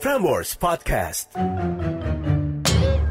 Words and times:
Frameworks 0.00 0.56
Podcast. 0.56 1.28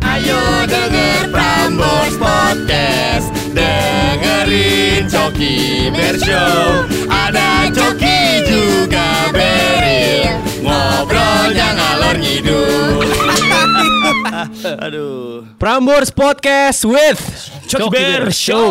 Ayo 0.01 0.41
denger 0.65 1.29
Prambors 1.29 2.17
Podcast. 2.17 3.29
Dengerin 3.53 5.05
Coki 5.05 5.93
Bershow 5.93 6.89
Ada 7.05 7.69
Coki 7.69 8.41
juga 8.49 9.29
Beril. 9.29 10.33
Ngobrolnya 10.65 11.77
ngalor 11.77 12.15
ngidul. 12.17 13.05
Aduh. 14.89 15.45
Prambors 15.61 16.09
Podcast 16.09 16.89
with 16.89 17.21
Coki 17.69 17.93
Bear 17.93 18.33
Show. 18.33 18.65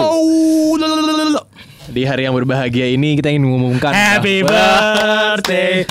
Di 1.86 2.02
hari 2.02 2.26
yang 2.26 2.34
berbahagia 2.34 2.90
ini 2.90 3.14
kita 3.14 3.30
ingin 3.30 3.46
mengumumkan 3.46 3.94
Happy 3.94 4.42
birthday 4.42 5.86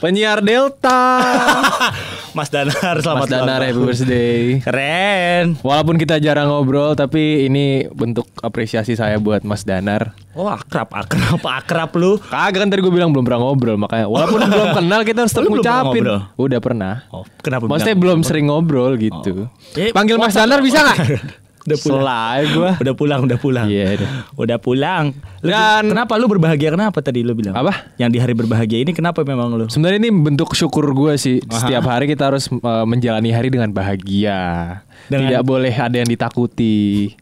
Penyiar 0.00 0.40
Delta. 0.40 1.20
Mas 2.36 2.48
Danar 2.48 3.04
selamat 3.04 3.28
Mas 3.28 3.28
Danar 3.28 3.60
happy 3.60 3.76
birthday. 3.84 4.40
Keren. 4.64 5.60
Walaupun 5.60 6.00
kita 6.00 6.16
jarang 6.22 6.48
ngobrol 6.48 6.96
Tapi 6.96 7.44
ini 7.44 7.84
bentuk 7.92 8.24
apresiasi 8.40 8.96
saya 8.96 9.20
buat 9.20 9.44
Mas 9.44 9.68
Danar. 9.68 10.16
Oh 10.32 10.48
akrab 10.48 10.88
akrab 10.96 11.44
akrab 11.44 11.90
lu. 12.00 12.16
Kagak 12.16 12.64
kan 12.64 12.68
tadi 12.72 12.80
gue 12.80 12.88
bilang 12.88 13.12
belum 13.12 13.28
pernah 13.28 13.44
ngobrol 13.44 13.76
Makanya. 13.76 14.08
Walaupun 14.08 14.40
belum 14.56 14.68
kenal 14.80 15.00
kita 15.04 15.18
harus 15.28 15.36
tetap 15.36 15.52
ngucapin. 15.52 16.00
ngobrol? 16.00 16.20
Udah 16.40 16.60
pernah. 16.64 16.94
Oh 17.12 17.28
kenapa 17.44 17.68
Maksudnya 17.68 17.96
belum 18.00 18.24
sering 18.24 18.48
ngobrol 18.48 18.96
gitu. 18.96 19.52
Eh, 19.76 19.92
Panggil 19.92 20.16
Mas 20.16 20.32
Danar 20.32 20.64
bisa 20.64 20.80
gak? 20.80 20.96
Udah 21.60 21.76
pulang 21.76 22.00
Selai 22.00 22.38
gue 22.48 22.70
Udah 22.80 22.94
pulang, 22.96 23.20
udah 23.28 23.38
pulang. 23.38 23.66
Iya, 23.68 23.86
udah. 24.00 24.08
Udah 24.36 24.58
pulang. 24.58 25.04
Lu, 25.44 25.52
Dan- 25.52 25.92
kenapa 25.92 26.16
lu 26.16 26.26
berbahagia 26.26 26.72
kenapa 26.72 26.98
tadi 27.04 27.20
lu 27.20 27.36
bilang? 27.36 27.52
Apa? 27.52 27.92
Yang 28.00 28.10
di 28.16 28.18
hari 28.20 28.34
berbahagia 28.36 28.78
ini 28.80 28.92
kenapa 28.92 29.20
memang 29.22 29.52
lu? 29.52 29.64
Sebenarnya 29.68 30.00
ini 30.00 30.10
bentuk 30.12 30.56
syukur 30.56 30.88
gue 30.92 31.20
sih. 31.20 31.40
Setiap 31.44 31.84
hari 31.84 32.08
kita 32.08 32.32
harus 32.32 32.48
uh, 32.48 32.84
menjalani 32.84 33.28
hari 33.28 33.52
dengan 33.52 33.68
bahagia. 33.70 34.80
Dengan- 35.08 35.28
Tidak 35.32 35.42
boleh 35.44 35.72
ada 35.72 35.96
yang 35.96 36.08
ditakuti. 36.08 37.12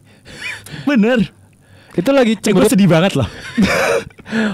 Bener. 0.85 1.38
Itu 1.91 2.09
lagi 2.11 2.33
Eh, 2.33 2.37
gue 2.37 2.45
cemberut. 2.45 2.69
sedih 2.69 2.87
banget 2.87 3.15
loh. 3.15 3.29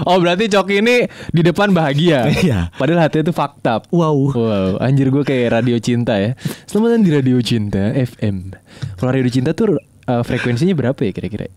Oh 0.02 0.16
berarti 0.16 0.48
Coki 0.48 0.80
ini 0.80 1.04
di 1.28 1.44
depan 1.44 1.68
bahagia. 1.68 2.32
Iya. 2.32 2.72
Padahal 2.72 3.04
hatinya 3.04 3.28
tuh 3.28 3.36
fakta. 3.36 3.84
Wow. 3.92 4.32
Wow, 4.32 4.70
anjir 4.80 5.12
gue 5.12 5.20
kayak 5.20 5.52
radio 5.52 5.76
cinta 5.76 6.16
ya. 6.16 6.32
Selamat 6.64 6.96
datang 6.96 7.04
di 7.04 7.12
radio 7.12 7.36
cinta 7.44 7.92
FM. 7.92 8.56
Kalau 8.96 9.12
radio 9.12 9.28
cinta 9.28 9.52
tuh 9.52 9.76
uh, 9.76 10.22
frekuensinya 10.24 10.72
berapa 10.72 10.96
ya 10.96 11.12
kira-kira? 11.12 11.52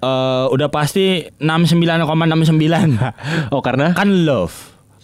Eh, 0.00 0.44
udah 0.48 0.72
pasti 0.72 1.28
69,69. 1.36 2.96
Oh 3.52 3.60
karena 3.60 3.92
kan 3.92 4.08
love. 4.24 4.56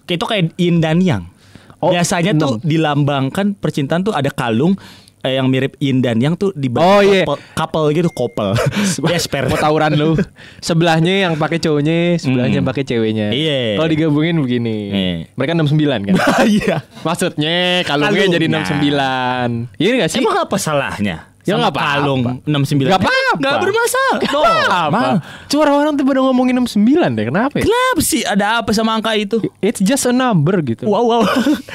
Itu 0.08 0.24
kayak 0.24 0.56
yin 0.56 0.80
dan 0.80 1.04
yang. 1.04 1.28
Oh, 1.76 1.92
Biasanya 1.92 2.32
tuh 2.32 2.56
enam. 2.56 2.64
dilambangkan 2.64 3.52
percintaan 3.52 4.00
tuh 4.00 4.16
ada 4.16 4.32
kalung 4.32 4.80
eh, 5.26 5.36
yang 5.36 5.46
mirip 5.46 5.74
yin 5.76 5.98
dan 5.98 6.16
yang 6.16 6.32
tuh 6.32 6.54
di 6.54 6.70
Oh, 6.72 7.00
iya. 7.00 7.22
couple, 7.22 7.42
couple 7.52 7.86
gitu 7.90 8.08
couple. 8.08 8.54
Esper. 9.10 9.46
mau 9.46 9.58
tawuran 9.58 9.92
lu. 9.92 10.14
Sebelahnya 10.62 11.26
yang 11.26 11.34
pakai 11.34 11.58
cowoknya, 11.58 12.16
sebelahnya 12.16 12.56
yang 12.56 12.64
pakai 12.64 12.82
ceweknya. 12.82 13.30
Iya. 13.30 13.76
Kalau 13.76 13.88
digabungin 13.88 14.38
begini. 14.38 14.76
Iya. 14.88 15.14
Mereka 15.34 15.52
69 15.52 16.06
kan? 16.06 16.14
Iya. 16.46 16.76
Maksudnya 17.02 17.56
kalungnya 17.82 18.22
Kalungnya. 18.22 18.36
jadi 18.38 18.46
69. 18.46 19.76
Iya 19.76 19.90
gak 19.98 20.10
sih? 20.10 20.18
Emang 20.20 20.36
apa 20.38 20.56
salahnya? 20.56 21.16
Ya 21.46 21.54
Sama 21.54 21.70
kalung 21.70 22.42
69 22.42 22.90
Gak 22.90 22.98
apa-apa. 22.98 23.38
Gak 23.38 23.56
bermasalah 23.62 24.16
Gak 24.18 24.34
apa-apa. 24.34 25.02
Cuma 25.46 25.60
orang-orang 25.62 25.92
tuh 25.94 26.04
pada 26.04 26.20
ngomongin 26.26 26.58
69 26.58 27.14
deh. 27.14 27.24
Kenapa 27.30 27.54
ya? 27.62 27.64
Kenapa 27.70 28.00
sih 28.02 28.22
ada 28.26 28.58
apa 28.58 28.70
sama 28.74 28.98
angka 28.98 29.14
itu? 29.14 29.38
It's 29.62 29.78
just 29.78 30.10
a 30.10 30.14
number 30.14 30.58
gitu. 30.66 30.90
Wow 30.90 31.06
wow 31.06 31.22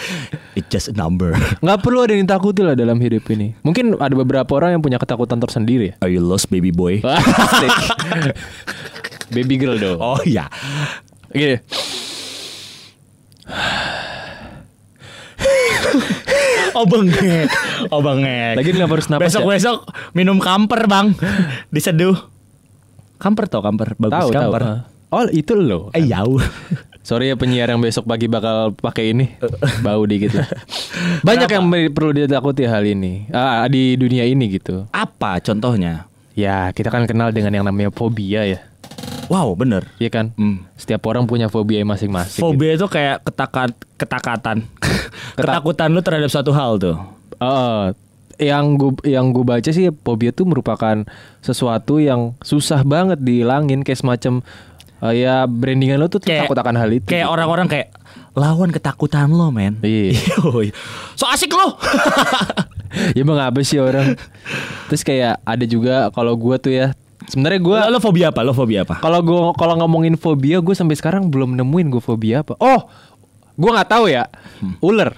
It's 0.59 0.67
just 0.67 0.91
a 0.91 0.95
number 0.95 1.31
Nggak 1.63 1.80
perlu 1.80 2.03
ada 2.03 2.11
yang 2.19 2.28
ditakuti 2.28 2.67
lah 2.67 2.75
dalam 2.75 3.00
hidup 3.00 3.23
ini. 3.31 3.55
Mungkin 3.63 3.95
ada 3.95 4.11
beberapa 4.11 4.52
orang 4.59 4.75
yang 4.75 4.83
punya 4.83 5.00
ketakutan 5.00 5.39
tersendiri 5.39 5.95
ya. 5.95 6.03
Are 6.03 6.11
you 6.11 6.19
lost 6.19 6.52
baby 6.52 6.75
boy? 6.75 7.00
Baby 9.31 9.56
girl 9.56 9.79
dong. 9.79 10.00
Oh 10.03 10.19
iya 10.28 10.51
Gini. 11.31 11.56
Oh 16.77 16.85
bengek 16.87 17.47
Oh 17.89 17.99
bengek 17.99 18.55
Lagi 18.59 18.69
kenapa 18.71 18.93
harus 18.99 19.07
napas 19.11 19.23
ya? 19.23 19.39
Besok-besok 19.41 19.77
minum 20.15 20.37
kamper 20.39 20.87
bang 20.87 21.13
Diseduh 21.73 22.15
Kamper 23.19 23.45
tau 23.51 23.61
kamper 23.61 23.93
Bagus 23.99 24.15
Tahu 24.15 24.29
tahu. 24.31 24.51
kamper 24.51 24.63
Oh 25.11 25.27
itu 25.27 25.51
lo. 25.59 25.91
Eh 25.91 26.07
jauh 26.07 26.39
Sorry 27.03 27.27
ya 27.27 27.35
penyiar 27.35 27.67
yang 27.67 27.81
besok 27.81 28.05
pagi 28.05 28.29
bakal 28.29 28.77
pakai 28.77 29.11
ini 29.11 29.33
bau 29.81 30.05
dikit 30.05 30.37
lah. 30.37 30.47
Banyak 31.27 31.49
yang 31.49 31.65
perlu 31.91 32.13
ditakuti 32.13 32.63
hal 32.69 32.85
ini 32.85 33.25
ah, 33.33 33.65
di 33.65 33.97
dunia 33.97 34.21
ini 34.21 34.45
gitu. 34.53 34.85
Apa 34.93 35.41
contohnya? 35.41 36.05
Ya 36.38 36.69
kita 36.71 36.93
kan 36.93 37.09
kenal 37.09 37.33
dengan 37.33 37.57
yang 37.57 37.65
namanya 37.65 37.89
fobia 37.89 38.45
ya, 38.45 38.61
Wow 39.27 39.57
bener 39.57 39.89
Iya 39.97 40.13
kan? 40.13 40.25
Hmm. 40.38 40.63
Setiap 40.77 41.01
orang 41.09 41.25
punya 41.25 41.49
fobia 41.49 41.81
masing-masing. 41.81 42.38
gitu. 42.38 42.45
Fobia 42.45 42.77
itu 42.77 42.88
kayak 42.88 43.25
ketakat, 43.25 43.71
ketakatan 43.97 44.57
Ketakutan 45.34 45.90
lu 45.90 46.00
terhadap 46.00 46.28
suatu 46.28 46.52
hal 46.52 46.75
tuh 46.75 46.97
Eh, 47.38 47.86
yang 48.42 48.74
gue 48.74 48.92
yang 49.03 49.30
gue 49.30 49.42
baca 49.42 49.66
sih 49.68 49.90
fobia 49.96 50.30
itu 50.30 50.44
merupakan 50.44 51.06
sesuatu 51.40 51.97
yang 51.97 52.34
susah 52.40 52.81
banget 52.81 53.18
dihilangin 53.18 53.81
kayak 53.81 53.97
semacam 53.97 54.42
eh, 55.02 55.14
ya 55.19 55.44
brandingan 55.44 55.97
lo 55.97 56.08
tuh 56.08 56.19
Kayak- 56.19 56.46
takut 56.46 56.58
akan 56.58 56.75
hal 56.75 56.90
itu. 56.92 57.06
Kayak 57.06 57.25
gitu. 57.25 57.34
orang-orang 57.34 57.68
kayak 57.68 57.88
lawan 58.31 58.69
ketakutan 58.69 59.28
lo 59.28 59.50
men 59.50 59.78
Iya. 59.81 60.18
So 61.19 61.25
asik 61.25 61.52
lo 61.52 61.75
ya 63.16 63.22
emang 63.22 63.40
apa 63.40 63.59
sih 63.62 63.78
orang? 63.78 64.16
Terus 64.86 65.02
kayak 65.02 65.40
ada 65.42 65.66
juga 65.66 65.96
kalau 66.09 66.36
gue 66.36 66.56
tuh 66.58 66.72
ya 66.72 66.92
sebenarnya 67.24 67.59
gue 67.59 67.78
lo, 67.80 67.88
lo 67.90 68.00
fobia 68.00 68.30
apa? 68.30 68.42
Lo 68.42 68.52
fobia 68.52 68.84
apa? 68.84 69.00
Kalau 69.00 69.19
gue 69.22 69.40
kalau 69.56 69.75
ngomongin 69.78 70.13
fobia, 70.13 70.59
gue 70.59 70.74
sampai 70.74 70.94
sekarang 70.94 71.28
belum 71.28 71.56
nemuin 71.56 71.88
gue 71.90 72.03
fobia 72.03 72.44
apa. 72.44 72.58
Oh, 72.58 72.90
gue 73.61 73.72
nggak 73.72 73.89
tahu 73.89 74.09
ya. 74.09 74.25
Ular. 74.81 75.13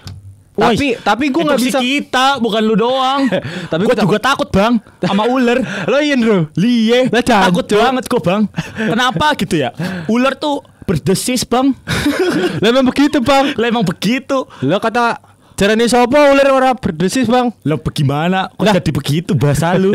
Tapi 0.54 0.94
tapi 1.02 1.34
gue 1.34 1.42
nggak 1.42 1.58
bisa. 1.58 1.82
kita 1.82 2.38
bukan 2.38 2.62
lu 2.62 2.78
doang 2.78 3.26
Tapi 3.74 3.90
gue 3.90 3.96
juga 3.98 4.22
takut 4.22 4.46
bang 4.54 4.78
sama 5.02 5.26
ular 5.26 5.58
Lo 5.90 5.98
iya 5.98 6.14
bro. 6.14 6.46
Liye 6.54 7.10
Takut 7.10 7.66
banget 7.66 8.06
kok 8.06 8.22
bang 8.22 8.46
Kenapa 8.78 9.34
gitu 9.34 9.58
ya 9.58 9.74
Ular 10.06 10.38
tuh 10.38 10.62
berdesis 10.86 11.42
bang 11.42 11.74
Lah 12.62 12.68
emang 12.70 12.86
begitu 12.86 13.18
bang. 13.18 13.50
Lah 13.58 13.66
emang 13.66 13.82
begitu 13.82 14.46
Lo 14.62 14.78
kata 14.78 15.18
caranya 15.58 15.90
sopo 15.90 16.18
ular 16.18 16.46
orang 16.50 16.78
berdesis 16.78 17.26
bang. 17.26 17.50
Lo 17.66 17.82
bagaimana 17.82 18.46
Kok 18.54 18.78
jadi 18.78 18.90
begitu 18.94 19.34
bahasa 19.34 19.74
lu 19.74 19.90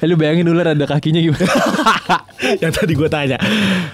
lu 0.00 0.14
bayangin 0.16 0.48
ular 0.48 0.72
ada 0.72 0.88
kakinya 0.88 1.20
gimana? 1.20 1.48
Yang 2.64 2.72
tadi 2.80 2.92
gue 2.96 3.08
tanya 3.12 3.36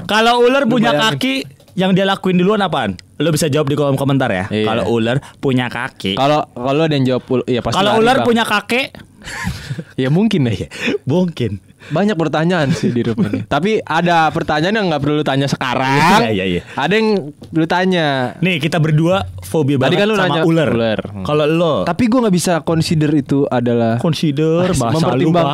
Kalau 0.06 0.46
ular 0.46 0.62
punya 0.62 0.94
bayangin. 0.94 1.10
kaki 1.18 1.34
Yang 1.78 1.90
dia 1.94 2.04
lakuin 2.10 2.36
duluan 2.42 2.58
apaan 2.58 2.98
Lo 3.22 3.30
bisa 3.30 3.46
jawab 3.46 3.70
di 3.70 3.78
kolom 3.78 3.94
komentar 3.94 4.26
ya 4.34 4.50
Iya. 4.50 4.66
Kalau 4.66 4.84
ular 4.90 5.22
punya 5.38 5.70
kaki 5.70 6.18
Kalau 6.18 6.42
kalau 6.50 6.82
ada 6.82 6.94
yang 6.98 7.06
jawab 7.06 7.22
ya 7.46 7.62
pasti 7.62 7.78
Kalau 7.78 8.02
ular 8.02 8.16
Bang. 8.22 8.26
punya 8.26 8.42
kakek 8.42 8.98
ya 10.02 10.08
mungkin 10.10 10.46
ya. 10.46 10.70
Mungkin 11.06 11.58
Banyak 11.88 12.18
pertanyaan 12.20 12.68
sih 12.74 12.90
di 12.92 13.00
ini. 13.00 13.46
Tapi 13.54 13.80
ada 13.80 14.28
pertanyaan 14.34 14.74
yang 14.76 14.86
nggak 14.92 14.98
perlu 15.00 15.22
lu 15.22 15.24
tanya 15.24 15.46
sekarang. 15.48 16.20
Iya, 16.20 16.30
iya, 16.34 16.44
iya. 16.44 16.62
Ada 16.76 16.92
yang 16.98 17.32
lu 17.32 17.66
tanya. 17.70 18.36
Nih 18.44 18.60
kita 18.60 18.76
berdua 18.76 19.24
fobia 19.40 19.80
Tadi 19.80 19.96
banget 19.96 19.98
kan 20.04 20.06
lu 20.10 20.14
sama 20.18 20.26
nanya 20.28 20.42
ular. 20.44 20.68
ular. 20.74 21.00
Hmm. 21.00 21.24
Kalau 21.24 21.44
lo 21.48 21.74
Tapi 21.88 22.04
gue 22.10 22.18
nggak 22.18 22.34
bisa 22.34 22.52
consider 22.66 23.08
itu 23.14 23.46
adalah 23.48 23.96
consider 24.02 24.68
bahasa 24.74 25.16
lu 25.16 25.30
bang. 25.32 25.48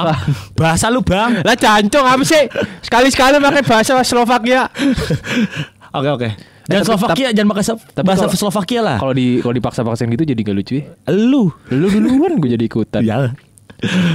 Bahasa 0.59 0.87
lu 0.91 1.01
bang. 1.07 1.45
lah 1.45 1.55
cancong 1.55 2.07
apa 2.09 2.25
sih? 2.27 2.43
Sekali-sekali 2.83 3.39
pakai 3.39 3.63
bahasa 3.63 3.93
Slovakia. 4.03 4.67
Oke 5.95 6.09
oke. 6.11 6.29
Jangan 6.65 6.81
tapi- 6.81 6.89
Slovakia, 6.89 7.27
jangan 7.31 7.49
pakai 7.51 7.65
bahasa 8.01 8.23
kalau- 8.25 8.41
Slovakia 8.41 8.81
lah. 8.81 8.97
Kalau 8.99 9.15
di 9.15 9.39
kalau 9.39 9.55
dipaksa-paksain 9.55 10.09
gitu 10.11 10.25
jadi 10.25 10.41
gak 10.41 10.57
lucu 10.57 10.73
ya. 10.77 10.85
lu, 11.13 11.53
Lu 11.71 11.87
duluan 11.87 12.41
gue 12.41 12.51
jadi 12.51 12.65
ikutan. 12.65 13.03
ya. 13.07 13.31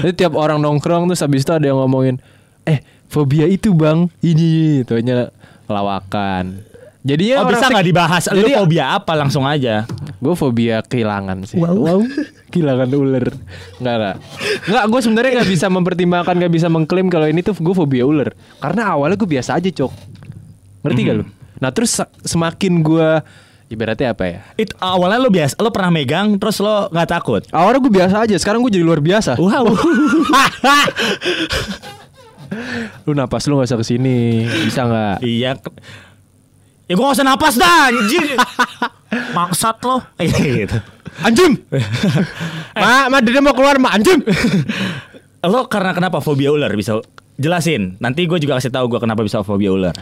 Jadi 0.01 0.13
tiap 0.15 0.33
orang 0.33 0.57
nongkrong 0.57 1.07
terus 1.07 1.21
habis 1.21 1.45
itu 1.45 1.53
ada 1.53 1.61
yang 1.63 1.77
ngomongin, 1.77 2.17
"Eh, 2.65 2.81
fobia 3.05 3.45
itu, 3.45 3.71
Bang. 3.71 4.09
Ini 4.19 4.81
itu 4.81 4.91
hanya 4.91 5.29
lawakan." 5.69 6.65
Jadinya 6.99 7.41
Oh 7.41 7.47
bisa 7.47 7.71
nggak 7.71 7.87
dibahas? 7.87 8.23
Lu 8.27 8.43
Jadi 8.43 8.59
fobia 8.59 8.85
apa? 8.91 9.15
Langsung 9.15 9.47
aja. 9.47 9.87
gue 10.19 10.35
fobia 10.35 10.83
kehilangan 10.83 11.47
sih. 11.47 11.55
Wow. 11.55 12.03
kehilangan 12.51 12.91
ular. 12.91 13.31
Enggak 13.79 13.95
lah. 13.95 14.13
Enggak, 14.67 14.83
gue 14.89 14.99
sebenarnya 14.99 15.31
nggak 15.39 15.49
bisa 15.49 15.65
mempertimbangkan, 15.69 16.33
nggak 16.35 16.51
bisa 16.51 16.67
mengklaim 16.67 17.07
kalau 17.07 17.23
ini 17.23 17.39
tuh 17.39 17.55
gue 17.55 17.71
fobia 17.71 18.03
ular. 18.03 18.35
Karena 18.59 18.91
awalnya 18.91 19.15
gue 19.15 19.29
biasa 19.29 19.55
aja, 19.55 19.69
Cok. 19.69 19.93
Ngerti 20.83 21.01
gak 21.05 21.15
lu? 21.15 21.25
Nah, 21.59 21.69
terus 21.69 21.91
se- 21.93 22.11
semakin 22.23 22.79
gue 22.79 23.09
ibaratnya 23.67 24.11
apa 24.11 24.23
ya? 24.25 24.39
Itu 24.55 24.73
awalnya 24.79 25.19
lu 25.19 25.29
biasa, 25.29 25.59
lu 25.59 25.69
pernah 25.69 25.91
megang, 25.91 26.35
terus 26.35 26.57
lo 26.57 26.87
nggak 26.89 27.09
takut. 27.09 27.41
Awalnya 27.49 27.79
gue 27.79 27.93
biasa 27.93 28.15
aja, 28.23 28.35
sekarang 28.35 28.63
gue 28.63 28.71
jadi 28.71 28.83
luar 28.83 28.99
biasa. 28.99 29.35
Wow. 29.35 29.67
Lu 33.05 33.13
napas 33.13 33.45
lu 33.45 33.61
gak 33.61 33.69
usah 33.69 33.77
ke 33.77 33.85
sini 33.85 34.41
Bisa 34.65 34.81
gak? 34.81 35.21
iya. 35.21 35.53
Ya 36.89 36.93
gua 36.97 37.13
gak 37.13 37.21
usah 37.21 37.27
napas 37.27 37.53
dah, 37.53 37.93
anjir. 37.93 38.25
Maksat 39.37 39.77
lo. 39.85 40.01
Iya, 40.17 40.65
gitu. 40.65 40.77
Anjing. 41.21 41.53
ma, 42.73 43.05
ma 43.05 43.21
dia 43.21 43.37
mau 43.37 43.53
keluar 43.53 43.77
ma 43.77 43.93
anjing. 43.93 44.25
Lo 45.45 45.69
karena 45.69 45.93
kenapa 45.93 46.17
fobia 46.19 46.49
ular 46.49 46.73
bisa 46.73 46.97
jelasin? 47.37 48.01
Nanti 48.01 48.25
gue 48.25 48.41
juga 48.41 48.57
kasih 48.57 48.73
tahu 48.73 48.89
gue 48.89 48.99
kenapa 48.99 49.21
bisa 49.21 49.45
fobia 49.45 49.69
ular. 49.69 49.93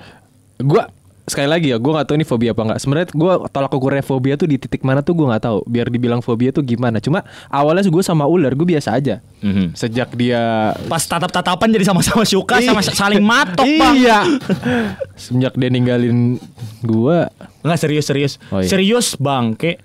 Gua 0.57 0.87
sekali 1.27 1.51
lagi 1.51 1.75
ya, 1.75 1.77
gue 1.77 1.91
gak 1.91 2.07
tahu 2.07 2.15
ini 2.15 2.23
fobia 2.23 2.55
apa 2.55 2.63
enggak. 2.63 2.79
Sebenarnya 2.79 3.07
gue 3.11 3.33
tolak 3.51 3.71
ukurnya 3.75 3.99
fobia 3.99 4.39
tuh 4.39 4.47
di 4.47 4.55
titik 4.55 4.79
mana 4.87 5.03
tuh 5.03 5.11
gue 5.11 5.27
nggak 5.27 5.43
tahu. 5.43 5.59
Biar 5.67 5.91
dibilang 5.91 6.23
fobia 6.23 6.55
tuh 6.55 6.63
gimana. 6.63 7.03
Cuma 7.03 7.27
awalnya 7.51 7.83
gue 7.83 8.03
sama 8.03 8.23
ular 8.23 8.55
gue 8.55 8.63
biasa 8.63 8.95
aja. 8.95 9.19
Mhm. 9.43 9.75
Sejak 9.75 10.15
dia 10.15 10.71
Pas 10.87 11.03
tatap-tatapan 11.03 11.67
jadi 11.75 11.85
sama-sama 11.91 12.23
suka 12.23 12.63
sama 12.63 12.79
saling 12.79 13.19
matok 13.19 13.67
bang. 13.67 13.93
Iya. 13.99 14.19
Sejak 15.19 15.53
dia 15.59 15.67
ninggalin 15.67 16.39
gua 16.81 17.27
Enggak 17.59 17.79
serius 17.83 18.07
serius. 18.07 18.33
Oh, 18.47 18.63
iya. 18.63 18.69
Serius 18.71 19.19
bang, 19.19 19.51
kayak 19.59 19.83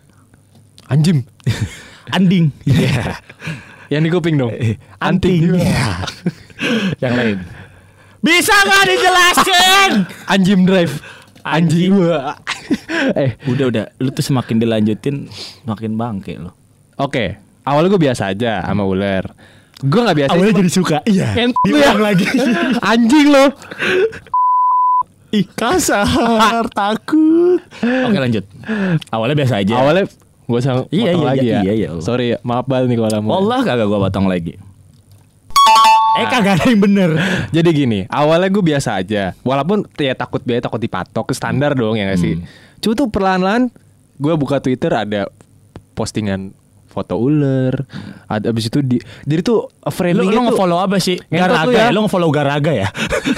anjing. 0.86 1.26
anding. 2.14 2.54
Iya. 2.62 3.18
Yang 3.90 4.02
di 4.06 4.10
kuping 4.14 4.36
dong. 4.38 4.54
Anting. 5.02 5.58
Iya. 5.58 6.06
Yang 7.02 7.14
lain. 7.18 7.36
Bisa 8.22 8.54
nggak 8.54 8.84
dijelasin? 8.86 9.90
Anjing 10.32 10.62
drive. 10.62 10.94
Anjing. 11.42 11.90
Wah. 11.98 12.38
eh, 13.22 13.34
udah 13.50 13.66
udah, 13.68 13.84
lu 13.98 14.10
tuh 14.10 14.22
semakin 14.22 14.62
dilanjutin 14.62 15.26
makin 15.66 15.98
bangke 15.98 16.38
lo. 16.38 16.54
oke. 16.96 17.38
Awalnya 17.62 17.88
gue 17.94 18.02
biasa 18.10 18.22
aja 18.34 18.58
sama 18.66 18.82
ular. 18.82 19.22
Gue 19.78 20.00
nggak 20.02 20.18
biasa. 20.18 20.30
Awalnya 20.34 20.54
jadi 20.58 20.72
suka. 20.74 20.98
Iya. 21.06 21.30
Diulang 21.62 21.98
ya. 21.98 22.06
lagi. 22.10 22.26
Anjing 22.90 23.26
lo. 23.30 23.54
Ih, 25.32 25.46
kasar, 25.56 26.66
takut. 26.78 27.62
Oke, 27.80 28.18
lanjut. 28.18 28.44
Awalnya 29.08 29.36
biasa 29.38 29.54
aja. 29.62 29.74
Awalnya 29.78 30.04
gue 30.42 30.60
sang 30.60 30.84
Iya, 30.90 31.14
potong 31.16 31.22
iya, 31.22 31.30
lagi 31.30 31.46
iya, 31.46 31.54
ya. 31.54 31.62
iya, 31.62 31.72
iya. 31.72 31.88
Sorry 32.02 32.34
ya, 32.34 32.38
maaf 32.42 32.66
banget 32.66 32.92
nih 32.92 32.98
kalau 32.98 33.22
mau. 33.24 33.30
Wallah 33.38 33.62
kagak 33.62 33.86
gua 33.86 34.10
potong 34.10 34.26
lagi. 34.26 34.58
Eh 36.12 36.26
kagak 36.28 36.60
ada 36.60 36.66
yang 36.68 36.82
bener. 36.82 37.10
Jadi 37.56 37.68
gini, 37.72 38.00
awalnya 38.12 38.48
gue 38.52 38.64
biasa 38.64 39.00
aja. 39.00 39.32
Walaupun 39.40 39.88
ya 39.96 40.12
takut 40.12 40.44
biaya 40.44 40.60
takut 40.60 40.80
dipatok 40.80 41.32
standar 41.32 41.72
dong 41.72 41.96
ya 41.96 42.12
gak 42.12 42.20
sih. 42.20 42.36
Hmm. 42.36 42.44
Cuma 42.84 42.92
tuh 42.98 43.08
perlahan-lahan 43.08 43.72
gue 44.20 44.34
buka 44.36 44.60
Twitter 44.60 44.92
ada 44.92 45.28
postingan 45.96 46.52
foto 46.92 47.16
ular. 47.16 47.74
Ada 48.28 48.52
abis 48.52 48.68
itu 48.68 48.78
di 48.84 49.00
jadi 49.24 49.40
tuh 49.40 49.72
Lu, 49.72 49.90
framingnya 49.90 50.28
lu 50.28 50.36
tuh 50.36 50.44
nge-follow 50.52 50.78
apa 50.78 50.96
sih? 51.00 51.16
Garaga 51.32 51.64
lu 51.64 51.72
ya? 51.72 51.88
ya. 51.88 51.94
Lu 51.96 52.00
nge-follow 52.04 52.30
Garaga 52.30 52.72
ya? 52.76 52.88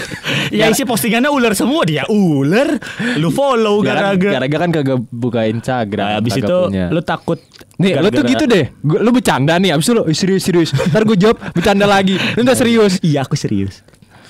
ya 0.58 0.64
isi 0.68 0.82
postingannya 0.82 1.30
ular 1.30 1.54
semua 1.54 1.86
dia 1.86 2.02
ular. 2.10 2.76
Lu 3.22 3.30
follow 3.30 3.78
Garaga. 3.80 4.42
Garaga 4.42 4.56
kan 4.58 4.70
kagak 4.74 4.98
buka 5.08 5.46
Instagram. 5.46 6.04
Nah, 6.04 6.18
abis 6.18 6.42
itu 6.42 6.58
punya. 6.68 6.90
lu 6.90 7.00
takut 7.00 7.38
Nih, 7.74 7.98
lu 7.98 8.06
tuh 8.10 8.22
gitu 8.22 8.44
deh. 8.46 8.70
Gua, 8.86 8.98
lu 9.02 9.10
bercanda 9.10 9.58
nih, 9.58 9.74
abis 9.74 9.90
itu 9.90 9.94
lu 9.98 10.02
"Ih, 10.06 10.14
serius 10.14 10.42
serius. 10.46 10.70
Ntar 10.70 11.02
gue 11.02 11.18
jawab 11.18 11.38
bercanda 11.50 11.86
lagi. 11.90 12.14
Lu 12.38 12.46
ntar 12.46 12.54
serius. 12.54 13.02
Iya 13.02 13.26
aku 13.26 13.34
serius 13.34 13.82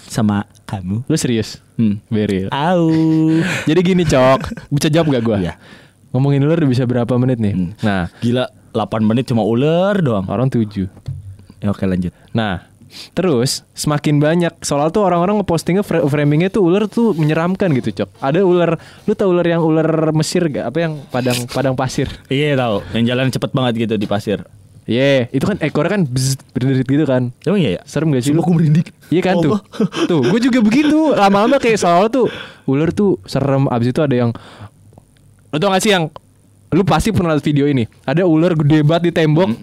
Sama 0.08 0.48
kamu 0.64 1.04
Lu 1.04 1.16
serius. 1.20 1.60
Hmm. 1.76 2.00
Beril. 2.08 2.48
Au 2.54 2.88
Jadi 3.68 3.80
gini, 3.84 4.08
Cok. 4.08 4.70
Bisa 4.72 4.88
jawab 4.88 5.12
gak 5.12 5.22
gua? 5.26 5.36
Iya. 5.42 5.54
Ngomongin 6.14 6.46
ular 6.46 6.62
udah 6.62 6.70
bisa 6.70 6.86
berapa 6.86 7.10
menit 7.18 7.42
nih? 7.42 7.54
Hmm. 7.58 7.70
Nah, 7.82 8.06
Gila 8.22 8.46
8 8.74 9.00
menit 9.00 9.24
cuma 9.24 9.40
ular 9.40 9.94
doang 9.96 10.26
orang 10.26 10.50
tujuh. 10.50 10.90
ya, 11.58 11.66
Oke 11.66 11.86
lanjut 11.86 12.10
Nah, 12.30 12.66
terus 13.10 13.62
semakin 13.70 14.18
banyak 14.18 14.52
soal 14.60 14.90
tuh 14.90 15.02
orang-orang 15.02 15.38
ngepostingnya 15.38 15.80
fra- 15.80 16.02
framingnya 16.02 16.46
tuh 16.48 16.62
ular 16.62 16.84
tuh 16.84 17.10
menyeramkan 17.12 17.70
gitu, 17.72 17.94
Cok. 17.94 18.10
Ada 18.18 18.42
ular, 18.42 18.76
lu 19.02 19.14
tau 19.14 19.30
ular 19.30 19.42
yang 19.44 19.62
ular 19.62 19.86
Mesir 20.10 20.42
gak? 20.46 20.68
Apa 20.68 20.78
yang 20.80 20.98
padang 21.08 21.38
padang 21.46 21.74
pasir? 21.74 22.10
Iya 22.26 22.54
tahu 22.54 22.82
Yang 22.92 23.04
jalan 23.08 23.26
cepet 23.30 23.50
banget 23.50 23.72
gitu 23.80 23.94
di 23.94 24.06
pasir 24.06 24.42
Iya, 24.84 25.32
itu 25.32 25.48
kan 25.48 25.56
ekornya 25.58 25.96
kan 25.96 26.02
berderit 26.52 26.84
gitu 26.84 27.08
kan. 27.08 27.32
Emang 27.40 27.56
iya 27.56 27.80
ya? 27.80 27.82
Serem 27.88 28.12
gak 28.12 28.20
sih 28.20 28.36
Sumpah 28.36 28.44
lu? 28.44 28.44
aku 28.44 28.52
merinding 28.52 28.84
Iya 29.08 29.22
kan 29.24 29.34
tuh. 29.40 29.56
Allah. 29.56 29.62
Tuh, 30.12 30.20
gue 30.20 30.40
juga 30.42 30.60
begitu. 30.60 30.98
Lama-lama 31.16 31.56
kayak 31.56 31.80
soal 31.80 32.12
tuh 32.12 32.28
ular 32.68 32.92
tuh 32.92 33.16
serem. 33.24 33.64
Abis 33.72 33.90
itu 33.90 34.00
ada 34.04 34.12
yang 34.12 34.30
Lu 35.48 35.56
tau 35.56 35.72
gak 35.72 35.80
sih 35.80 35.88
yang 35.88 36.12
Lu 36.74 36.82
pasti 36.82 37.14
pernah 37.14 37.38
lihat 37.38 37.46
video 37.46 37.70
ini. 37.70 37.86
Ada 38.02 38.26
ular 38.26 38.58
gede 38.58 38.82
banget 38.82 39.08
di 39.08 39.12
tembok. 39.14 39.54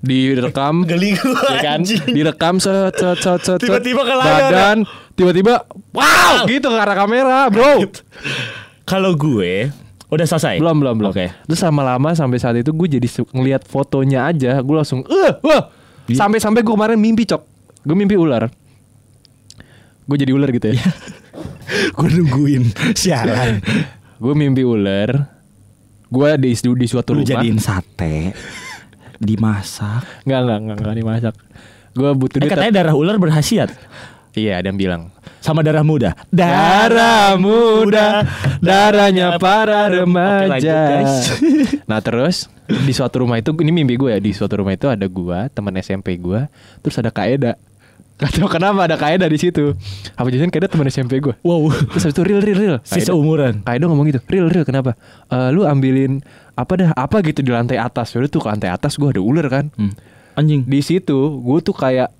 Direkam 0.00 0.84
Geli 0.88 1.16
gua 1.16 1.56
ya 1.56 1.60
kan? 1.60 1.80
Direkam 1.84 2.60
set 2.60 2.92
set 2.96 3.20
set 3.20 3.40
set. 3.40 3.40
set. 3.44 3.58
Tiba-tiba 3.60 4.04
ke 4.04 4.14
Badan 4.16 4.78
tiba-tiba 5.16 5.68
wow 5.92 6.48
gitu 6.48 6.72
ke 6.72 6.78
arah 6.80 6.96
kamera, 6.96 7.38
Bro. 7.52 7.84
Kalau 8.90 9.12
gue 9.12 9.68
Udah 10.10 10.26
selesai? 10.26 10.56
belum 10.58 10.80
belum 10.80 10.94
belum. 10.98 11.10
Oke 11.12 11.28
Terus 11.46 11.60
lama-lama 11.68 12.16
sampai 12.16 12.40
saat 12.40 12.56
itu 12.56 12.72
gue 12.72 12.88
jadi 13.00 13.08
ngelihat 13.30 13.68
fotonya 13.68 14.26
aja, 14.28 14.60
gue 14.60 14.76
langsung 14.76 15.04
eh 15.08 15.36
wah. 15.44 15.68
Sampai-sampai 16.10 16.66
gue 16.66 16.74
kemarin 16.74 16.98
mimpi, 16.98 17.22
Cok. 17.22 17.42
Gue 17.86 17.94
mimpi 17.94 18.18
ular. 18.18 18.50
Gue 20.08 20.16
jadi 20.18 20.32
ular 20.34 20.50
gitu 20.50 20.74
ya. 20.74 20.80
Gue 21.94 22.10
nungguin 22.10 22.66
Sialan 22.98 23.62
gue 24.20 24.34
mimpi 24.36 24.62
ular. 24.68 25.39
Gue 26.10 26.30
di, 26.42 26.50
di 26.52 26.86
suatu 26.90 27.14
Lu 27.14 27.22
rumah. 27.22 27.38
jadiin 27.38 27.58
sate 27.62 28.34
Dimasak 29.22 30.26
Enggak, 30.26 30.40
enggak, 30.42 30.58
enggak, 30.58 30.76
enggak 30.82 30.96
dimasak. 30.98 31.34
Gue 31.94 32.10
butuh 32.18 32.38
Eh 32.42 32.50
katanya 32.50 32.72
darah 32.82 32.94
ular 32.98 33.16
berhasiat 33.16 33.70
Iya, 34.30 34.62
ada 34.62 34.70
yang 34.70 34.78
bilang. 34.78 35.02
Sama 35.42 35.66
darah 35.66 35.82
muda 35.82 36.14
Darah 36.30 37.34
muda, 37.34 38.22
darahnya 38.62 39.34
para 39.42 39.90
remaja. 39.90 41.02
nah 41.90 41.98
terus 41.98 42.46
di 42.70 42.94
suatu 42.94 43.26
rumah 43.26 43.42
itu, 43.42 43.50
ini 43.58 43.74
mimpi 43.74 43.98
gue 43.98 44.14
ya 44.14 44.20
di 44.22 44.30
suatu 44.30 44.62
rumah 44.62 44.78
itu 44.78 44.86
ada 44.86 45.02
gua, 45.10 45.50
teman 45.50 45.74
SMP 45.82 46.14
gua, 46.14 46.46
terus 46.78 46.94
ada 47.02 47.10
Kaeda. 47.10 47.58
Gak 48.20 48.30
tau 48.30 48.46
kenapa 48.46 48.84
ada 48.84 48.94
Kaeda 48.94 49.24
di 49.24 49.36
situ. 49.36 49.72
Apa 50.12 50.28
jajan 50.28 50.48
Kaeda 50.48 50.68
teman 50.68 50.84
SMP 50.86 51.18
gua? 51.18 51.40
Wow 51.40 51.72
Terus 51.88 52.04
habis 52.04 52.12
itu 52.12 52.22
real 52.22 52.38
real 52.38 52.58
real. 52.58 52.76
Si 52.82 53.00
Kaeda- 53.00 53.08
seumuran 53.10 53.64
Kaedo 53.64 53.88
ngomong 53.88 54.06
gitu, 54.06 54.20
real 54.26 54.46
real 54.46 54.62
kenapa? 54.62 54.92
Eh, 55.26 55.48
lu 55.50 55.64
ambilin 55.64 56.20
apa 56.52 56.72
dah 56.76 56.90
apa 56.92 57.20
gitu 57.22 57.40
di 57.40 57.48
lantai 57.48 57.76
atas. 57.76 58.12
Yaudah 58.12 58.28
tuh 58.28 58.38
ke 58.38 58.48
lantai 58.48 58.68
atas 58.68 58.94
gua 58.94 59.08
ada 59.08 59.18
ular 59.18 59.48
kan. 59.48 59.72
Hmm. 59.72 59.96
Anjing 60.32 60.62
Di 60.62 60.80
situ 60.80 61.16
gue 61.40 61.58
tuh 61.58 61.72
kayak 61.72 62.12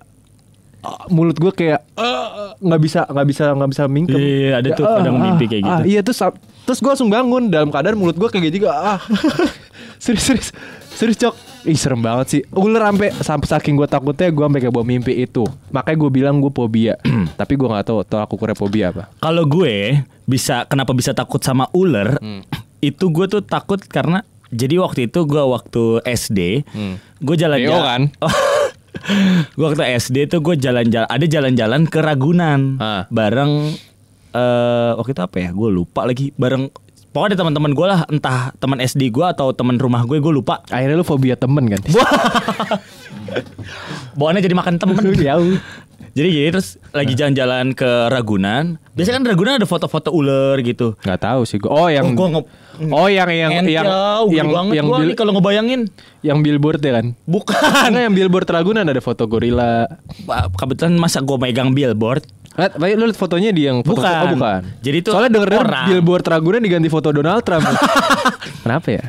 ah, 0.81 1.05
mulut 1.07 1.37
gue 1.37 1.51
kayak 1.51 1.85
ah, 1.93 2.57
nggak 2.57 2.81
bisa 2.81 2.99
nggak 3.05 3.27
bisa 3.27 3.43
nggak 3.53 3.69
bisa 3.69 3.83
mingkem. 3.85 4.17
Iya, 4.17 4.25
iya, 4.25 4.51
ada 4.57 4.69
tuh 4.73 4.83
Ah, 4.83 4.97
kadang 4.97 5.15
ah, 5.15 5.23
mimpi 5.23 5.45
kayak 5.45 5.61
ah, 5.61 5.69
gitu. 5.79 5.81
iya 5.87 5.99
terus 6.01 6.19
terus 6.65 6.79
gue 6.79 6.89
langsung 6.89 7.07
bangun 7.07 7.47
dalam 7.47 7.69
keadaan 7.69 7.95
mulut 7.95 8.17
gue 8.17 8.25
kayak 8.27 8.49
gitu 8.49 8.65
juga. 8.65 8.73
Ah. 8.73 8.99
serius 10.03 10.25
serius 10.25 10.49
serius 11.01 11.17
cok. 11.17 11.33
Ih 11.63 11.73
serem 11.73 11.97
banget 11.97 12.27
sih. 12.29 12.41
Ular 12.53 12.85
sampai 12.87 13.09
sampai 13.11 13.47
saking 13.49 13.73
gue 13.73 13.85
takutnya 13.85 14.29
gue 14.29 14.45
sampai 14.45 14.61
kayak 14.61 14.69
bawa 14.71 14.85
mimpi 14.85 15.13
itu. 15.17 15.41
Makanya 15.69 15.97
gue 15.97 16.09
bilang 16.11 16.37
gue 16.37 16.49
fobia. 16.49 16.93
Tapi 17.41 17.53
gue 17.57 17.65
nggak 17.65 17.85
tahu 17.85 18.05
tolak 18.05 18.29
ukurnya 18.29 18.53
fobia 18.53 18.85
apa. 18.89 19.09
Kalau 19.17 19.41
gue 19.43 19.97
bisa 20.23 20.63
kenapa 20.65 20.93
bisa 20.93 21.11
takut 21.11 21.41
sama 21.41 21.65
ular? 21.71 22.21
Itu 22.79 23.09
gue 23.09 23.25
tuh 23.25 23.41
takut 23.41 23.81
karena 23.81 24.21
jadi 24.51 24.77
waktu 24.77 25.07
itu 25.07 25.23
gue 25.23 25.39
waktu 25.39 26.03
SD, 26.03 26.67
Hmm. 26.69 26.99
gue 27.17 27.35
jalan-jalan. 27.35 28.11
Kan? 28.11 28.27
gue 29.55 29.63
waktu 29.63 29.95
SD 29.95 30.27
tuh 30.27 30.43
gue 30.43 30.55
jalan-jalan, 30.55 31.07
ada 31.07 31.23
jalan-jalan 31.23 31.87
ke 31.87 31.99
Ragunan, 31.99 32.75
Ah. 32.75 33.07
bareng 33.07 33.71
eh 34.31 34.91
waktu 34.93 35.11
itu 35.11 35.23
apa 35.23 35.37
ya? 35.39 35.49
Gue 35.51 35.69
lupa 35.69 36.03
lagi. 36.03 36.35
Bareng 36.35 36.67
pokoknya 37.11 37.29
ada 37.29 37.37
teman-teman 37.37 37.71
gue 37.71 37.85
lah, 37.85 37.99
entah 38.05 38.39
teman 38.55 38.79
SD 38.79 39.09
gue 39.09 39.25
atau 39.25 39.51
teman 39.51 39.75
rumah 39.75 40.03
gue, 40.03 40.17
gue 40.17 40.33
lupa. 40.33 40.63
Akhirnya 40.65 40.95
lu 40.95 41.03
fobia 41.03 41.35
temen 41.35 41.67
kan? 41.67 41.79
Bawaannya 44.13 44.41
jadi 44.41 44.55
makan 44.55 44.75
temen. 44.77 44.95
Jauh. 45.21 45.55
Jadi 46.11 46.27
jadi 46.27 46.47
terus 46.51 46.75
lagi 46.91 47.15
jalan-jalan 47.15 47.71
ke 47.71 47.87
Ragunan. 48.11 48.75
Biasanya 48.91 49.15
kan 49.17 49.25
Ragunan 49.25 49.53
ada 49.55 49.63
foto-foto 49.63 50.11
ular 50.11 50.59
gitu. 50.59 50.99
Nggak 50.99 51.21
tahu 51.21 51.41
sih 51.45 51.55
gue. 51.55 51.71
Oh 51.71 51.87
yang 51.87 52.11
Oh, 52.11 52.13
gua 52.13 52.27
nge- 52.33 52.49
Oh 52.81 53.07
yang 53.07 53.29
yang 53.29 53.51
Ent 53.53 53.67
yang 53.69 53.85
yang 54.27 54.47
banget 54.49 54.73
yang 54.75 54.85
gua 54.89 54.97
bil- 54.99 55.15
kalau 55.15 55.31
ngebayangin. 55.31 55.87
yang 56.19 56.41
billboard 56.41 56.81
ya 56.81 56.99
kan? 56.99 57.15
Bukan. 57.23 57.55
Karena 57.55 58.09
yang 58.09 58.13
billboard 58.13 58.43
Ragunan 58.45 58.83
ada 58.83 58.99
foto 58.99 59.23
gorila. 59.23 59.87
Kebetulan 60.51 60.99
masa 60.99 61.21
gue 61.21 61.37
megang 61.37 61.71
billboard. 61.71 62.27
Eh, 62.51 62.67
baik 62.67 62.93
lu 62.99 63.07
liat 63.07 63.15
fotonya 63.15 63.55
di 63.55 63.63
yang 63.63 63.79
foto 63.79 63.95
Bukan. 63.95 64.11
Oh, 64.11 64.35
bukan. 64.35 64.61
Jadi 64.83 64.97
tuh 64.99 65.11
Soalnya 65.15 65.31
denger 65.39 65.49
orang. 65.55 65.87
billboard 65.87 66.25
Ragunan 66.27 66.59
diganti 66.59 66.91
foto 66.91 67.09
Donald 67.09 67.41
Trump. 67.41 67.63
Kenapa 68.63 68.87
ya? 68.91 69.03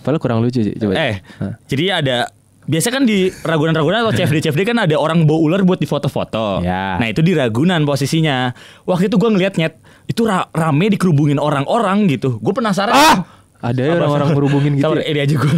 Padahal 0.00 0.20
kurang 0.22 0.38
lucu 0.40 0.62
sih. 0.62 0.74
Coba. 0.78 0.94
Eh, 0.94 1.18
Hah. 1.42 1.58
jadi 1.66 2.00
ada 2.00 2.16
biasa 2.64 2.88
kan 2.88 3.02
di 3.02 3.26
Ragunan-Ragunan 3.26 4.06
atau 4.06 4.14
CFD 4.14 4.46
CFD 4.46 4.62
kan 4.64 4.78
ada 4.78 4.94
orang 4.94 5.26
bawa 5.26 5.38
ular 5.42 5.60
buat 5.66 5.82
difoto-foto. 5.82 6.62
Ya. 6.62 6.94
Nah 6.96 7.10
itu 7.10 7.20
di 7.20 7.34
Ragunan 7.34 7.82
posisinya. 7.82 8.54
Waktu 8.86 9.10
itu 9.10 9.18
gue 9.18 9.28
ngeliat 9.28 9.58
nyet 9.58 9.74
itu 10.06 10.22
ra- 10.22 10.46
rame 10.50 10.94
dikerubungin 10.94 11.42
orang-orang 11.42 12.06
gitu. 12.06 12.38
Gue 12.38 12.54
penasaran. 12.54 12.94
Ah! 12.94 13.18
Ada 13.60 13.82
ya 13.82 13.92
orang-orang 13.92 14.32
berhubungin 14.32 14.70
gitu. 14.78 14.88
Sabar, 14.88 15.04
ya? 15.04 15.12
ini 15.12 15.20
aja 15.20 15.34
gue 15.36 15.54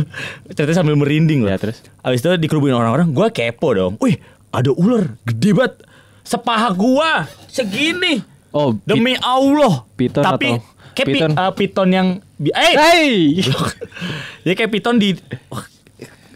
cerita 0.51 0.75
sambil 0.75 0.99
merinding 0.99 1.47
loh. 1.47 1.55
Ya, 1.55 1.59
terus? 1.61 1.87
Abis 2.03 2.19
itu 2.19 2.35
dikerubungin 2.35 2.75
orang-orang, 2.75 3.15
gue 3.15 3.27
kepo 3.31 3.79
dong. 3.79 3.95
Wih, 4.03 4.19
ada 4.51 4.75
ular 4.75 5.15
gede 5.23 5.55
banget. 5.55 5.87
Sepaha 6.23 6.71
gua 6.71 7.27
segini. 7.47 8.23
Oh, 8.49 8.77
Demi 8.81 9.15
Allah. 9.17 9.83
Python 9.93 10.23
Tapi 10.23 10.49
atau- 10.53 10.71
Kayak 10.93 11.07
pi- 11.07 11.15
Piton. 11.17 11.31
eh, 11.33 11.53
piton 11.55 11.89
yang 11.89 12.09
eh 12.45 12.75
Hey. 12.75 13.41
ya 14.47 14.53
kayak 14.53 14.71
piton 14.71 14.97
di 14.97 15.17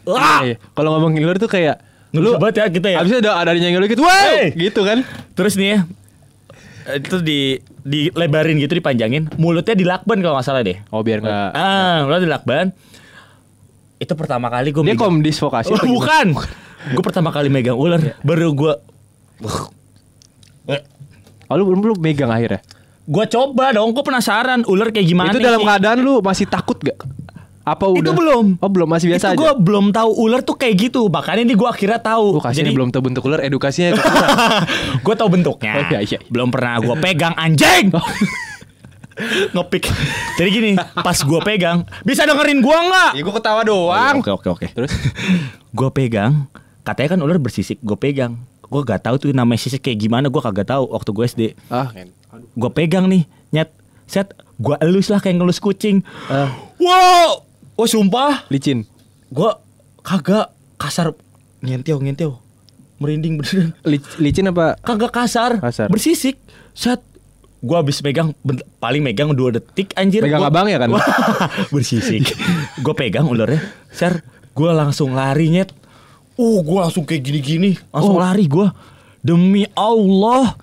Wah. 0.03 0.41
Iya. 0.41 0.57
Kalau 0.73 0.95
ngomong 0.95 1.13
ngiler 1.13 1.37
tuh 1.37 1.47
kayak 1.47 1.83
Lu 2.11 2.41
banget 2.41 2.55
ya 2.57 2.67
kita 2.71 2.89
ya. 2.89 2.99
Abis 2.99 3.13
itu 3.13 3.21
ada 3.21 3.45
ada 3.45 3.53
yang 3.53 3.69
ngiler 3.71 3.87
gitu, 3.87 4.01
wow, 4.01 4.09
Hey. 4.09 4.57
gitu 4.57 4.81
kan? 4.81 5.05
Terus 5.33 5.55
nih 5.55 5.69
ya 5.69 5.79
itu 6.89 7.19
di 7.19 7.59
dilebarin 7.83 8.57
gitu 8.57 8.71
dipanjangin 8.73 9.27
mulutnya 9.37 9.75
dilakban 9.75 10.19
kalau 10.19 10.39
nggak 10.39 10.47
salah 10.47 10.63
deh 10.63 10.79
Oh 10.89 11.03
biar 11.03 11.19
nggak. 11.19 11.51
ah 11.53 12.03
mulutnya 12.03 12.25
dilakban 12.25 12.67
itu 13.97 14.13
pertama 14.13 14.47
kali 14.47 14.71
gue 14.71 14.83
Dia 14.85 14.95
komdis 14.95 15.35
vokasi. 15.37 15.67
oh, 15.69 15.75
gimana? 15.75 15.91
bukan 15.91 16.27
gue 16.89 17.03
pertama 17.03 17.29
kali 17.31 17.49
megang 17.49 17.75
ular 17.75 17.99
baru 18.21 18.55
gue 18.55 18.73
Oh 21.47 21.55
lu 21.55 21.63
belum 21.65 21.81
belum 21.81 21.99
megang 21.99 22.29
akhirnya. 22.29 22.59
gue 23.03 23.25
coba 23.29 23.71
dong 23.71 23.95
gue 23.95 24.03
penasaran 24.03 24.67
ular 24.67 24.91
kayak 24.91 25.07
gimana 25.07 25.31
itu 25.31 25.39
dalam 25.39 25.63
sih. 25.63 25.67
keadaan 25.69 25.99
lu 26.01 26.19
masih 26.19 26.43
takut 26.45 26.75
gak? 26.77 26.99
Apa 27.63 27.87
Itu 27.89 28.03
udah? 28.03 28.15
belum. 28.15 28.47
Oh 28.59 28.67
belum 28.67 28.89
masih 28.89 29.07
biasa 29.09 29.27
itu 29.29 29.33
aja. 29.33 29.39
gue 29.39 29.51
belum 29.61 29.87
tahu 29.91 30.11
ular 30.17 30.41
tuh 30.41 30.55
kayak 30.55 30.75
gitu 30.81 31.07
makanya 31.07 31.43
ini 31.45 31.55
gue 31.55 31.67
akhirnya 31.67 31.99
tahu 31.99 32.27
Oh, 32.33 32.43
kasihan 32.43 32.67
belum 32.69 32.91
tahu 32.91 33.03
bentuk 33.05 33.23
ular 33.23 33.39
edukasinya 33.41 33.95
kurang. 33.95 34.31
gue 35.07 35.15
tahu 35.15 35.29
bentuknya 35.29 35.73
Oh, 35.77 35.83
iya, 35.89 35.99
iya. 36.01 36.19
belum 36.25 36.51
pernah 36.51 36.79
gue 36.81 36.95
pegang 36.97 37.35
anjing 37.37 37.95
ngepik 39.55 39.87
jadi 40.35 40.49
gini 40.51 40.71
pas 40.97 41.17
gue 41.17 41.41
pegang 41.41 41.87
bisa 42.03 42.23
dengerin 42.23 42.59
gue 42.59 42.77
nggak 42.83 43.11
ya 43.15 43.23
gue 43.23 43.35
ketawa 43.35 43.63
doang. 43.63 44.15
oke 44.19 44.31
oke 44.35 44.49
oke 44.51 44.67
Terus 44.69 44.93
gue 45.69 45.89
pegang 45.91 46.51
katanya 46.83 47.15
kan 47.15 47.21
ular 47.21 47.39
bersisik 47.39 47.79
gue 47.79 47.95
pegang 47.95 48.35
gue 48.67 48.81
gak 48.83 49.01
tahu 49.01 49.17
tuh 49.17 49.31
namanya 49.31 49.59
sisik 49.59 49.81
kayak 49.81 49.99
gimana 50.01 50.27
gue 50.27 50.39
kagak 50.39 50.67
tahu 50.67 50.91
waktu 50.91 51.11
gue 51.11 51.25
SD 51.25 51.43
ah, 51.69 51.91
gue 52.33 52.71
pegang 52.71 53.07
nih 53.07 53.23
nyet. 53.49 53.71
Set 54.05 54.31
gue 54.57 54.75
elus 54.79 55.07
lah 55.07 55.19
kayak 55.19 55.37
ngelus 55.37 55.59
kucing. 55.59 56.03
Ah. 56.27 56.51
wow! 56.77 57.43
Oh 57.75 57.85
sumpah. 57.85 58.47
Licin. 58.49 58.87
gue 59.29 59.51
kagak 60.01 60.49
kasar. 60.77 61.11
Ngenteo 61.59 61.99
ngenteo 61.99 62.39
merinding 62.97 63.37
beneran. 63.37 63.77
Lic- 63.83 64.17
licin 64.17 64.47
apa? 64.47 64.79
kagak 64.79 65.13
kasar, 65.13 65.59
Kasar. 65.59 65.89
bersisik. 65.89 66.41
Set 66.73 67.03
gua 67.59 67.81
habis 67.81 67.99
megang 67.99 68.33
ben- 68.41 68.63
paling 68.79 69.01
megang 69.01 69.33
dua 69.33 69.53
detik 69.53 69.93
anjir. 69.95 70.23
Megang 70.23 70.41
Gua- 70.41 70.53
abang 70.53 70.67
ya 70.67 70.79
kan? 70.79 70.93
Bersisik. 71.75 72.33
Gue 72.79 72.95
pegang 72.95 73.27
ularnya. 73.27 73.61
Ser 73.91 74.23
gue 74.53 74.71
langsung 74.71 75.13
lari 75.13 75.51
nyet 75.51 75.73
uh 76.37 76.59
gue 76.61 76.79
langsung 76.79 77.05
kayak 77.05 77.23
gini-gini. 77.23 77.77
Langsung 77.91 78.17
Oh. 78.17 78.23
lari 78.23 78.47
gue 78.47 78.67
demi 79.21 79.65
Allah. 79.73 80.57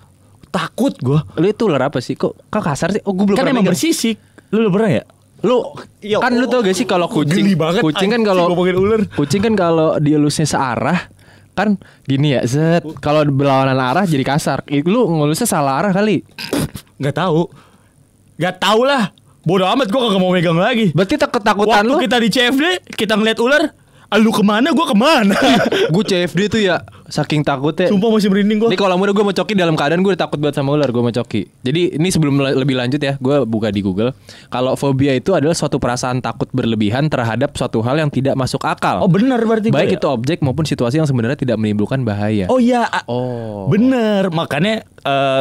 Takut 0.48 0.94
gue 0.94 1.18
Lu 1.34 1.50
itu 1.50 1.66
ular 1.66 1.90
apa 1.90 1.98
sih? 1.98 2.14
Kok 2.14 2.46
kok 2.46 2.62
kasar 2.62 2.94
sih? 2.94 3.02
Oh 3.02 3.10
gue 3.10 3.26
belum 3.26 3.34
kan 3.34 3.42
pernah 3.42 3.58
emang 3.58 3.66
bersisik. 3.66 4.14
Lu, 4.54 4.62
lu 4.62 4.70
pernah 4.70 4.90
ya? 4.92 5.04
Lu 5.42 5.74
Ya 5.98 6.22
kan 6.22 6.30
lu 6.30 6.46
tau 6.46 6.62
gak 6.62 6.72
sih 6.72 6.86
kalau 6.86 7.04
kucing 7.04 7.42
Geli 7.42 7.58
banget, 7.58 7.82
kucing 7.82 8.06
kan 8.08 8.22
kalau 8.22 8.48
ngomongin 8.48 8.78
ular. 8.78 9.00
kucing 9.12 9.42
kan 9.42 9.52
kalau 9.52 9.98
dielusnya 9.98 10.46
searah 10.46 11.10
kan 11.54 11.78
gini 12.02 12.34
ya 12.34 12.42
set 12.46 12.82
kalau 12.98 13.26
berlawanan 13.26 13.74
arah 13.74 14.06
jadi 14.06 14.22
kasar. 14.22 14.62
Lu 14.86 15.10
ngelusnya 15.10 15.44
salah 15.44 15.82
arah 15.82 15.90
kali. 15.90 16.22
Nggak 16.96 17.18
tahu. 17.18 17.50
Nggak 18.38 18.56
tahu 18.56 18.80
lah. 18.86 19.10
Bodoh 19.42 19.66
amat 19.68 19.90
gue 19.90 20.00
kagak 20.00 20.18
mau 20.18 20.30
megang 20.30 20.56
lagi. 20.56 20.94
Berarti 20.94 21.18
tak 21.18 21.34
ketakutan 21.34 21.82
waktu 21.82 21.90
lu? 21.90 22.00
kita 22.00 22.16
di 22.16 22.28
CFD 22.30 22.64
kita 22.94 23.18
ngeliat 23.18 23.38
ular 23.38 23.62
lu 24.16 24.30
ke 24.30 24.40
mana 24.40 24.68
gue 24.68 24.86
ke 24.86 24.94
mana 24.94 25.34
gue 25.86 26.04
CFD 26.04 26.40
tuh 26.48 26.60
ya 26.60 26.78
saking 27.04 27.40
takutnya 27.40 27.86
sumpah 27.86 28.08
masih 28.08 28.28
merinding 28.28 28.58
gue 28.58 28.68
Ini 28.68 28.76
kalau 28.76 28.94
muda 28.94 29.10
gue 29.10 29.20
mau 29.20 29.30
coki 29.30 29.52
dalam 29.52 29.74
keadaan 29.74 30.00
gue 30.00 30.14
takut 30.14 30.36
banget 30.36 30.56
sama 30.56 30.72
ular 30.72 30.88
gue 30.88 30.98
mau 30.98 31.12
coki. 31.12 31.46
Jadi 31.60 31.94
ini 31.94 32.08
sebelum 32.08 32.34
le- 32.36 32.56
lebih 32.56 32.74
lanjut 32.74 32.96
ya, 32.96 33.14
gue 33.14 33.44
buka 33.44 33.68
di 33.68 33.80
Google. 33.80 34.16
Kalau 34.48 34.72
fobia 34.74 35.12
itu 35.12 35.30
adalah 35.30 35.52
suatu 35.52 35.76
perasaan 35.76 36.18
takut 36.18 36.48
berlebihan 36.48 37.06
terhadap 37.06 37.52
suatu 37.52 37.78
hal 37.80 37.96
yang 37.96 38.08
tidak 38.08 38.32
masuk 38.34 38.62
akal. 38.62 38.98
Oh 38.98 39.06
bener 39.06 39.36
berarti 39.38 39.68
Baik 39.68 39.90
ya? 39.90 39.96
itu 39.96 40.06
objek 40.06 40.38
maupun 40.40 40.64
situasi 40.64 40.96
yang 40.96 41.04
sebenarnya 41.04 41.36
tidak 41.36 41.56
menimbulkan 41.56 42.02
bahaya. 42.02 42.48
Oh 42.48 42.56
iya 42.56 42.88
Oh. 43.04 43.66
Bener 43.66 44.30
Makanya 44.30 44.86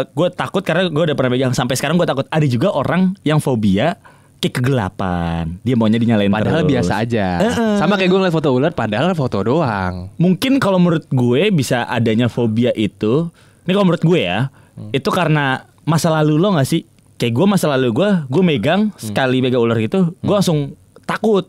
gue 0.06 0.27
takut 0.30 0.60
karena 0.60 0.86
gue 0.86 1.03
udah 1.06 1.15
pernah 1.15 1.32
pegang 1.32 1.53
Sampai 1.53 1.74
sekarang 1.74 1.96
gue 1.96 2.03
takut 2.03 2.27
Ada 2.27 2.44
juga 2.44 2.70
orang 2.70 3.15
yang 3.22 3.39
fobia 3.39 3.96
Kayak 4.43 4.59
kegelapan 4.59 5.55
Dia 5.62 5.73
maunya 5.73 5.95
dinyalain 5.95 6.27
Padahal 6.27 6.62
terus. 6.62 6.71
biasa 6.75 6.93
aja. 7.00 7.27
Eh-eh. 7.39 7.75
Sama 7.79 7.95
kayak 7.95 8.09
gue 8.09 8.19
ngeliat 8.19 8.35
foto 8.35 8.51
ular, 8.51 8.71
padahal 8.71 9.07
foto 9.13 9.39
doang. 9.39 10.12
Mungkin 10.15 10.59
kalau 10.59 10.75
menurut 10.77 11.07
gue 11.07 11.47
Bisa 11.50 11.88
adanya 11.88 12.27
fobia 12.27 12.69
itu 12.71 13.31
Ini 13.63 13.71
kalau 13.71 13.88
menurut 13.88 14.03
gue 14.03 14.19
ya 14.21 14.51
Hmm. 14.73 14.89
Itu 14.89 15.07
karena 15.07 15.63
Masa 15.83 16.09
lalu 16.12 16.35
lo 16.35 16.51
gak 16.51 16.65
sih 16.65 16.81
Kayak 17.15 17.33
gue 17.33 17.45
masa 17.47 17.69
lalu 17.69 17.93
gue 17.93 18.09
Gue 18.25 18.41
megang 18.43 18.89
Hmm. 18.89 18.97
Sekali 19.00 19.38
megang 19.38 19.62
ular 19.62 19.77
gitu 19.77 20.17
Gue 20.17 20.33
langsung 20.33 20.73
takut 21.03 21.45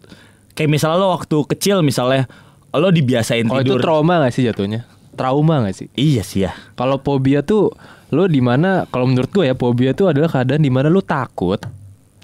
Kayak 0.52 0.70
misalnya 0.70 1.00
lo 1.00 1.08
waktu 1.10 1.32
kecil 1.48 1.80
Misalnya 1.80 2.28
Lo 2.70 2.88
dibiasain 2.88 3.48
Oh 3.48 3.58
itu 3.58 3.66
tidur 3.66 3.80
trauma 3.80 4.20
gak 4.20 4.30
sih 4.30 4.44
jatuhnya? 4.44 4.84
Trauma 5.12 5.64
gak 5.64 5.72
sih? 5.74 5.86
Iya 5.94 6.20
sih 6.20 6.44
ya 6.44 6.52
Kalau 6.72 7.00
fobia 7.00 7.40
tuh 7.40 7.72
lo 8.12 8.28
di 8.28 8.38
mana? 8.38 8.84
Kalau 8.86 9.08
menurut 9.08 9.26
gue 9.28 9.44
ya 9.44 9.56
fobia 9.56 9.90
tuh 9.90 10.06
adalah 10.06 10.28
keadaan 10.28 10.60
di 10.60 10.68
mana 10.68 10.86
lo 10.86 11.00
takut, 11.00 11.58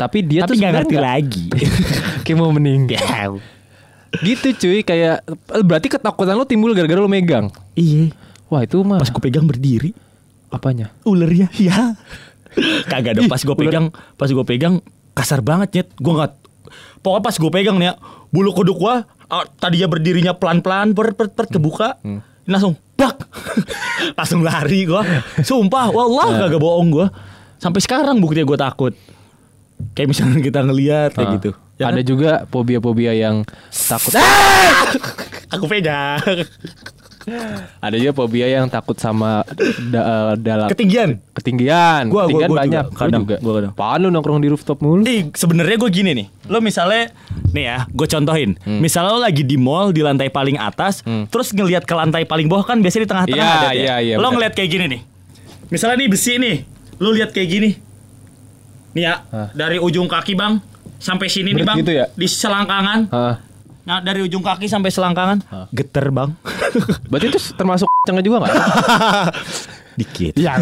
tapi 0.00 0.24
dia 0.24 0.42
Tapi 0.42 0.48
tuh 0.48 0.54
sebenarnya 0.56 0.76
ngerti 0.80 0.96
lagi. 0.96 1.44
kayak 2.24 2.36
mau 2.36 2.48
meninggal. 2.48 3.36
gitu 4.24 4.48
cuy, 4.56 4.80
kayak 4.80 5.20
berarti 5.60 5.86
ketakutan 5.86 6.34
lo 6.34 6.42
timbul 6.42 6.72
gara-gara 6.72 6.96
lo 6.96 7.06
megang. 7.06 7.52
Iya. 7.76 8.16
Wah 8.48 8.64
itu 8.64 8.80
mah 8.80 8.96
Pas 8.96 9.06
gue 9.06 9.20
pegang 9.20 9.44
berdiri. 9.44 9.92
Apanya? 10.48 10.90
ular 11.04 11.28
ya? 11.28 11.46
Ya 11.54 11.94
kagak 12.88 13.14
dong. 13.14 13.28
Pas 13.28 13.38
gue 13.38 13.54
pegang 13.54 13.92
pas 14.16 14.26
gue 14.26 14.42
pegang 14.42 14.80
kasar 15.12 15.38
banget 15.38 15.68
nyet. 15.70 15.88
Gue 15.94 16.16
nggak 16.16 16.32
pokoknya 17.00 17.22
pas 17.22 17.36
gue 17.36 17.50
pegang 17.50 17.76
nih 17.76 17.86
ya 17.86 17.94
bulu 18.28 18.50
kuduk 18.52 18.76
gue 18.76 18.94
ah, 19.26 19.44
tadinya 19.56 19.88
berdirinya 19.88 20.32
pelan 20.34 20.60
pelan 20.60 20.92
per 20.92 21.14
per, 21.14 21.26
per 21.28 21.48
kebuka 21.48 21.98
Hmm. 21.98 22.20
ini 22.44 22.52
langsung 22.52 22.74
bak 22.94 23.16
langsung 24.18 24.44
lari 24.44 24.84
gue 24.84 25.02
sumpah 25.40 25.88
Nah. 25.88 25.94
wallah 25.96 26.28
kagak 26.38 26.60
bohong 26.60 26.88
gue 26.92 27.06
sampai 27.56 27.80
sekarang 27.80 28.20
buktinya 28.20 28.46
gue 28.46 28.58
takut 28.60 28.92
kayak 29.92 30.08
misalnya 30.08 30.40
kita 30.48 30.60
ngelihat 30.62 31.10
kayak 31.12 31.28
Ah. 31.28 31.36
gitu 31.36 31.50
Ya 31.76 31.88
Ada 31.88 32.04
kan? 32.04 32.06
juga 32.06 32.30
fobia-fobia 32.46 33.12
yang 33.14 33.40
takut. 33.64 34.12
Aku 35.56 35.64
pegang 35.64 36.20
Ada 37.78 37.94
juga 37.94 38.12
fobia 38.12 38.48
yang 38.48 38.66
takut 38.66 38.96
sama 38.96 39.44
da- 39.86 40.34
dalam 40.34 40.66
ketinggian 40.66 41.20
ketinggian. 41.32 42.08
Gua- 42.08 42.24
gua- 42.24 42.42
ketinggian 42.42 42.48
gua 42.48 42.48
juga. 42.50 42.60
banyak. 42.60 42.84
Gua 42.86 42.98
Kadang, 42.98 43.22
juga. 43.22 43.36
gua 43.38 43.52
kadang. 43.54 43.72
Apaan 43.72 43.98
lu 43.98 44.08
nongkrong 44.10 44.40
di 44.40 44.48
rooftop 44.48 44.78
mulu? 44.80 45.04
Ih, 45.04 45.28
sebenarnya 45.30 45.76
gue 45.78 45.90
gini 45.90 46.10
nih. 46.14 46.26
Lo 46.46 46.58
misalnya 46.58 47.12
nih 47.50 47.64
ya, 47.66 47.76
gue 47.86 48.06
contohin. 48.06 48.50
Hmm. 48.58 48.80
Misalnya 48.80 49.10
lo 49.10 49.20
lagi 49.20 49.40
di 49.40 49.56
mall 49.56 49.88
di 49.90 50.00
lantai 50.00 50.28
paling 50.28 50.56
atas, 50.56 51.00
terus 51.28 51.48
ngelihat 51.50 51.84
ke 51.84 51.94
lantai 51.94 52.24
paling 52.24 52.44
bawah 52.44 52.64
kan 52.66 52.76
biasanya 52.78 53.04
di 53.04 53.10
tengah-tengah 53.10 53.36
Iya, 53.38 53.52
ada 53.54 53.60
tuh 53.62 53.72
ya. 53.72 53.80
iya, 53.80 53.94
iya, 54.02 54.14
Lo 54.14 54.20
benar. 54.22 54.32
ngelihat 54.34 54.52
kayak 54.54 54.70
gini 54.70 54.84
nih. 54.90 55.00
Misalnya 55.68 55.96
nih 55.98 56.08
besi 56.08 56.32
nih, 56.34 56.56
lo 56.98 57.08
lihat 57.10 57.30
kayak 57.30 57.48
gini. 57.48 57.70
Nih 58.90 59.06
ya, 59.06 59.22
Hah. 59.30 59.48
dari 59.54 59.78
ujung 59.78 60.10
kaki 60.10 60.34
bang 60.34 60.58
sampai 60.98 61.30
sini 61.30 61.54
nih 61.54 61.62
Berat 61.62 61.68
bang, 61.70 61.78
gitu 61.82 61.92
ya? 61.94 62.06
di 62.10 62.26
selangkangan. 62.26 63.00
Hah. 63.14 63.34
Nah 63.86 63.98
dari 64.02 64.20
ujung 64.22 64.42
kaki 64.42 64.66
sampai 64.66 64.90
selangkangan, 64.90 65.38
Hah. 65.46 65.66
geter 65.70 66.10
bang. 66.10 66.34
Berarti 67.10 67.26
itu 67.30 67.38
termasuk 67.54 67.86
cengnya 68.02 68.22
juga 68.22 68.46
nggak? 68.46 68.54
Dikit. 70.00 70.34
Iya. 70.38 70.56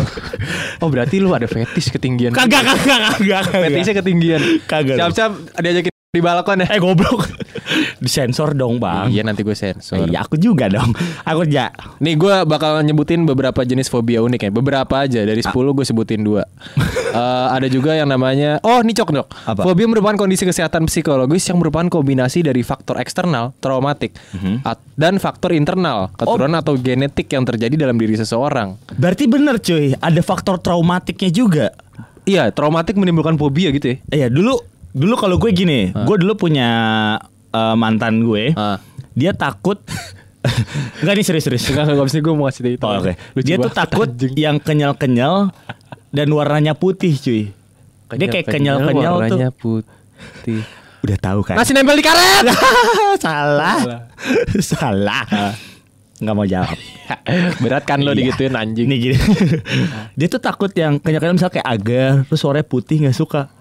Oh 0.83 0.91
berarti 0.91 1.23
lu 1.23 1.31
ada 1.31 1.47
fetish 1.47 1.95
ketinggian. 1.95 2.35
Kagak 2.35 2.65
kagak 2.65 2.83
kagak. 2.83 3.13
kagak. 3.23 3.43
Fetishnya 3.71 3.95
ketinggian. 4.03 4.41
Kagak. 4.67 4.97
Siap-siap 4.99 5.33
diajakin 5.63 5.93
di 6.09 6.25
balkon 6.25 6.65
ya. 6.65 6.73
Eh 6.73 6.81
goblok. 6.81 7.21
Disensor 8.01 8.57
dong 8.57 8.81
bang. 8.81 9.13
Iya 9.13 9.21
nanti 9.21 9.45
gue 9.45 9.53
sensor. 9.53 10.09
Iya 10.09 10.25
aku 10.25 10.41
juga 10.41 10.65
dong. 10.65 10.97
Aku 11.21 11.45
ja. 11.45 11.69
Nih 12.01 12.17
gue 12.17 12.33
bakal 12.49 12.81
nyebutin 12.81 13.29
beberapa 13.29 13.61
jenis 13.61 13.93
fobia 13.93 14.25
unik 14.25 14.41
ya. 14.41 14.51
Beberapa 14.51 15.05
aja 15.05 15.21
dari 15.21 15.45
10 15.45 15.53
gue 15.53 15.85
sebutin 15.85 16.25
dua. 16.25 16.49
Eh, 17.09 17.17
ada 17.49 17.65
juga 17.67 17.97
yang 17.97 18.05
namanya 18.05 18.61
Oh 18.61 18.85
ini 18.85 18.93
cok 18.93 19.11
dok. 19.11 19.29
Apa? 19.49 19.65
Fobia 19.65 19.89
merupakan 19.89 20.13
kondisi 20.19 20.45
kesehatan 20.45 20.85
psikologis 20.85 21.41
yang 21.43 21.57
merupakan 21.57 21.89
kombinasi 21.91 22.45
dari 22.45 22.61
faktor 22.61 23.01
eksternal 23.01 23.57
traumatik 23.59 24.13
Mhm. 24.37 24.61
at- 24.61 24.85
dan 24.93 25.17
faktor 25.17 25.57
internal 25.57 26.13
keturunan 26.13 26.53
Oh. 26.55 26.63
atau 26.63 26.75
genetik 26.77 27.33
yang 27.33 27.49
terjadi 27.49 27.81
dalam 27.81 27.97
diri 27.97 28.13
seseorang. 28.13 28.77
Berarti 28.93 29.25
bener 29.25 29.57
cuy, 29.57 29.97
ada 29.97 30.21
faktor 30.21 30.61
traumatiknya 30.61 31.33
juga. 31.33 31.73
Iya 32.29 32.53
traumatik 32.53 32.93
menimbulkan 32.93 33.41
fobia 33.41 33.73
gitu 33.73 33.89
ya. 33.89 33.97
Iya 34.15 34.27
dulu 34.29 34.61
dulu 34.91 35.15
kalau 35.15 35.37
gue 35.37 35.51
gini, 35.51 35.81
gue 35.91 36.17
dulu 36.17 36.35
punya 36.39 36.69
eh, 37.49 37.75
mantan 37.75 38.21
gue, 38.21 38.53
Ah. 38.53 38.77
dia 39.13 39.33
takut. 39.33 39.81
Enggak 41.01 41.15
nih 41.15 41.25
serius-serius. 41.25 41.65
Enggak 41.67 41.91
enggak 41.91 42.07
bisa 42.07 42.19
gue 42.19 42.33
mau 42.33 42.47
kasih 42.47 42.63
itu. 42.71 42.83
Oh, 42.83 42.97
Oke. 42.97 43.13
Lucu 43.35 43.45
Dia 43.45 43.57
tuh 43.59 43.69
takut 43.71 44.09
anjing. 44.09 44.33
yang 44.35 44.57
kenyal-kenyal 44.57 45.51
dan 46.09 46.29
warnanya 46.31 46.73
putih 46.73 47.13
cuy. 47.15 47.43
dia 48.11 48.27
kayak 48.27 48.49
kenyal-kenyal 48.49 49.15
tuh. 49.19 49.37
warnanya 49.37 49.51
putih. 49.51 50.63
Udah 50.99 51.17
tahu 51.17 51.41
kan? 51.43 51.55
Nasi 51.55 51.71
nempel 51.71 51.95
di 51.95 52.03
karet. 52.03 52.49
Salah. 53.21 54.09
Salah. 54.57 55.25
Nggak 56.17 56.35
mau 56.35 56.45
jawab. 56.45 56.75
Berat 57.63 57.85
kan 57.85 58.01
lo 58.01 58.11
Iya. 58.11 58.19
digituin 58.25 58.55
anjing. 58.55 58.89
Ini 58.89 58.97
gini. 58.97 59.17
dia 60.15 60.27
tuh 60.27 60.41
takut 60.41 60.73
yang 60.73 60.97
kenyal-kenyal 60.97 61.37
misalnya 61.37 61.55
kayak 61.55 61.69
agar, 61.71 62.11
terus 62.25 62.41
suaranya 62.41 62.65
putih 62.65 63.05
nggak 63.05 63.15
suka. 63.15 63.53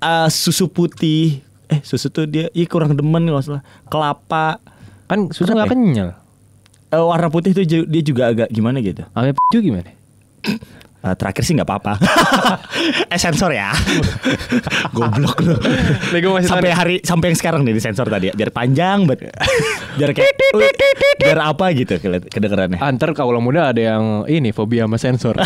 Eh, 0.00 0.28
susu 0.32 0.66
putih. 0.72 1.44
Eh 1.70 1.80
susu 1.86 2.10
tuh 2.10 2.26
dia 2.26 2.50
iya 2.50 2.66
kurang 2.66 2.96
demen 2.96 3.22
kalau 3.28 3.38
nggak 3.38 3.46
salah. 3.46 3.62
Kelapa. 3.86 4.58
Kan 5.06 5.30
susu 5.30 5.52
Kenapa 5.52 5.70
nggak 5.70 5.76
kenyal. 5.76 6.08
Eh, 6.90 6.98
warna 6.98 7.28
putih 7.30 7.54
tuh 7.54 7.62
dia 7.64 8.02
juga 8.02 8.34
agak 8.34 8.48
gimana 8.50 8.82
gitu. 8.82 9.06
Ame 9.14 9.30
p*** 9.30 9.40
gimana? 9.62 9.90
Eh, 11.00 11.16
terakhir 11.16 11.48
sih 11.48 11.56
nggak 11.56 11.64
apa-apa. 11.64 11.96
eh 13.16 13.16
sensor 13.16 13.56
ya. 13.56 13.72
Goblok 14.96 15.40
lu. 15.40 15.56
Sampai 16.44 16.76
hari 16.76 17.00
sampai 17.00 17.32
yang 17.32 17.38
sekarang 17.40 17.64
nih 17.64 17.72
di 17.72 17.80
sensor 17.80 18.04
tadi 18.04 18.28
ya. 18.28 18.36
Biar 18.36 18.52
panjang 18.52 19.08
banget. 19.08 19.32
biar 20.00 20.10
kayak 20.16 20.32
biar 21.20 21.38
apa 21.44 21.64
gitu 21.76 22.00
kedengerannya. 22.32 22.80
Antar 22.80 23.12
kalau 23.12 23.36
muda 23.38 23.68
ada 23.68 23.80
yang 23.94 24.24
ini 24.24 24.50
fobia 24.50 24.88
sama 24.88 24.96
sensor. 24.96 25.36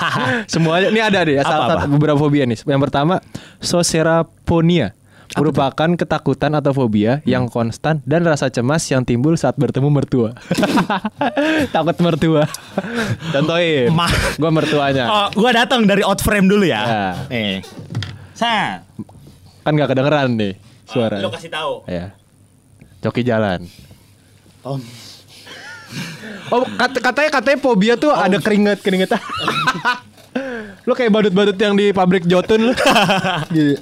Semuanya 0.52 0.92
ini 0.92 1.00
ada 1.00 1.24
deh. 1.24 1.40
Salah 1.40 1.80
satu 1.80 1.88
beberapa 1.88 2.20
fobia 2.20 2.44
nih. 2.44 2.60
Yang 2.62 2.80
pertama 2.84 3.24
soseraponia 3.58 4.92
merupakan 5.32 5.88
ketakutan 5.96 6.52
atau 6.52 6.76
fobia 6.76 7.24
yang 7.24 7.48
konstan 7.48 8.04
dan 8.04 8.20
rasa 8.20 8.52
cemas 8.52 8.84
yang 8.86 9.00
timbul 9.00 9.32
saat 9.32 9.56
bertemu 9.56 9.88
mertua. 9.88 10.36
Takut 11.74 11.96
mertua. 12.04 12.44
Contohin. 13.32 13.88
Ma- 13.96 14.12
Gua 14.36 14.52
mertuanya. 14.52 15.08
Oh, 15.08 15.26
gua 15.32 15.56
datang 15.56 15.88
dari 15.88 16.04
out 16.04 16.20
frame 16.20 16.52
dulu 16.52 16.68
ya. 16.68 16.82
Ya. 16.84 17.06
Eh. 17.32 17.56
Sa. 18.36 18.84
Kan 19.62 19.72
gak 19.72 19.88
kedengeran 19.88 20.36
nih 20.36 20.52
suara. 20.84 21.16
Lo 21.16 21.32
kasih 21.32 21.48
tahu. 21.48 21.88
Ya. 21.88 22.12
Coki 23.00 23.24
jalan. 23.24 23.64
Oh. 24.62 24.78
Oh, 26.50 26.64
kat- 26.74 27.02
katanya 27.02 27.30
katanya 27.30 27.58
fobia 27.58 27.94
tuh 27.94 28.10
ada 28.10 28.36
keringet 28.36 28.80
keringetan. 28.80 29.20
lu 30.86 30.92
kayak 30.92 31.10
badut-badut 31.10 31.54
yang 31.54 31.74
di 31.74 31.90
pabrik 31.90 32.24
jotun 32.24 32.70
lu. 32.70 32.74
Gitu. 33.48 33.76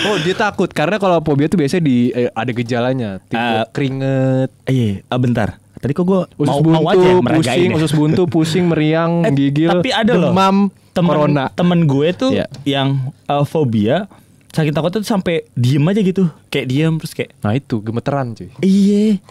Oh 0.00 0.16
dia 0.16 0.34
takut 0.34 0.66
karena 0.68 0.96
kalau 0.96 1.20
fobia 1.20 1.46
tuh 1.46 1.56
biasanya 1.56 1.82
di 1.82 2.10
eh, 2.10 2.30
ada 2.32 2.50
gejalanya, 2.50 3.10
timbul 3.22 3.58
Eh, 3.58 3.66
keringet, 3.70 4.50
Iya, 4.64 4.90
ah, 5.06 5.18
bentar. 5.18 5.48
Tadi 5.78 5.92
kok 5.92 6.02
gua 6.02 6.26
usus 6.34 6.48
mau, 6.48 6.58
buntu, 6.58 6.74
mau 6.74 6.90
aja 6.90 7.08
pusing, 7.30 7.70
ya. 7.70 7.76
usus 7.76 7.92
buntu, 7.92 8.22
pusing, 8.26 8.64
meriang, 8.66 9.22
Eh, 9.22 9.30
gigil, 9.30 9.70
tapi 9.70 9.90
ada 9.90 10.12
loh 10.12 10.32
demam, 10.32 10.56
temen, 10.90 11.06
corona. 11.08 11.44
Temen 11.52 11.80
gue 11.84 12.08
tuh 12.12 12.30
Iya. 12.32 12.46
yang 12.64 12.88
uh, 13.24 13.44
fobia 13.44 14.10
sakit 14.48 14.72
takut 14.72 14.90
tuh 14.90 15.04
sampai 15.04 15.46
diem 15.52 15.84
aja 15.84 16.00
gitu. 16.00 16.26
Kayak 16.48 16.66
diem 16.66 16.92
terus 16.96 17.12
kayak 17.12 17.30
Nah 17.38 17.52
itu 17.52 17.78
gemeteran 17.78 18.32
cuy. 18.32 18.50
iya. 18.60 19.22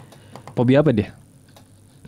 Fobia 0.58 0.82
apa 0.82 0.90
dia? 0.90 1.14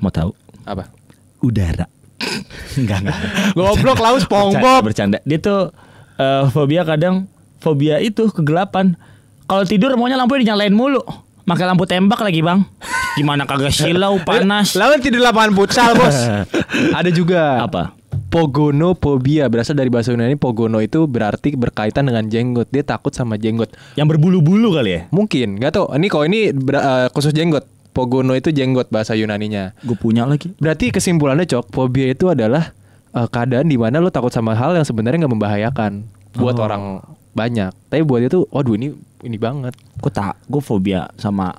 Mau 0.02 0.10
tahu? 0.10 0.34
Apa? 0.66 0.90
Udara. 1.38 1.86
enggak 2.74 2.98
enggak. 3.06 3.18
Goblok 3.54 4.02
laus 4.02 4.26
SpongeBob. 4.26 4.90
bercanda. 4.90 5.22
Dia 5.22 5.38
tuh 5.38 5.70
uh, 6.18 6.50
fobia 6.50 6.82
kadang 6.82 7.30
fobia 7.62 8.02
itu 8.02 8.26
kegelapan. 8.34 8.98
Kalau 9.46 9.62
tidur 9.62 9.94
maunya 9.94 10.18
lampunya 10.18 10.50
dinyalain 10.50 10.74
mulu. 10.74 10.98
Pakai 11.46 11.62
lampu 11.62 11.86
tembak 11.86 12.18
lagi, 12.26 12.42
Bang. 12.42 12.66
Gimana 13.14 13.46
kagak 13.46 13.70
silau 13.70 14.18
panas. 14.26 14.74
Lawan 14.74 14.98
tidur 14.98 15.22
lapangan 15.22 15.54
futsal 15.54 15.94
bos. 15.94 16.18
ada 16.98 17.10
juga. 17.14 17.62
Apa? 17.62 17.94
Pogonophobia 18.34 19.46
berasal 19.46 19.78
dari 19.78 19.90
bahasa 19.94 20.10
Yunani 20.10 20.34
pogono 20.34 20.82
itu 20.82 21.06
berarti 21.06 21.54
berkaitan 21.54 22.10
dengan 22.10 22.26
jenggot. 22.26 22.66
Dia 22.74 22.82
takut 22.82 23.14
sama 23.14 23.38
jenggot. 23.38 23.70
Yang 23.94 24.18
berbulu-bulu 24.18 24.74
kali 24.74 24.90
ya? 24.90 25.00
Mungkin, 25.14 25.62
nggak 25.62 25.70
tahu. 25.70 25.86
Ini 25.94 26.06
kok 26.10 26.24
ini 26.26 26.40
eh, 26.50 27.06
khusus 27.14 27.30
jenggot. 27.30 27.79
Pogono 27.90 28.32
itu 28.32 28.48
jenggot 28.48 28.86
bahasa 28.88 29.12
Yunaninya. 29.12 29.74
Gue 29.82 29.94
punya 29.94 30.22
lagi. 30.22 30.54
Berarti 30.56 30.90
kesimpulannya 30.90 31.42
cok, 31.42 31.70
fobia 31.70 32.06
itu 32.08 32.30
adalah 32.30 32.70
eh, 33.10 33.26
keadaan 33.26 33.66
di 33.66 33.74
mana 33.74 33.98
lo 33.98 34.08
takut 34.08 34.30
sama 34.30 34.54
hal 34.54 34.72
yang 34.72 34.86
sebenarnya 34.86 35.26
nggak 35.26 35.34
membahayakan 35.34 35.92
buat 36.32 36.54
Oh. 36.54 36.64
orang 36.64 36.82
banyak. 37.30 37.74
Tapi 37.86 38.02
buat 38.02 38.22
itu, 38.22 38.46
waduh 38.48 38.74
ini 38.74 38.94
ini 39.20 39.36
banget 39.36 39.74
Gue 39.98 40.08
tak, 40.08 40.38
gue 40.46 40.58
fobia 40.58 41.10
sama 41.14 41.50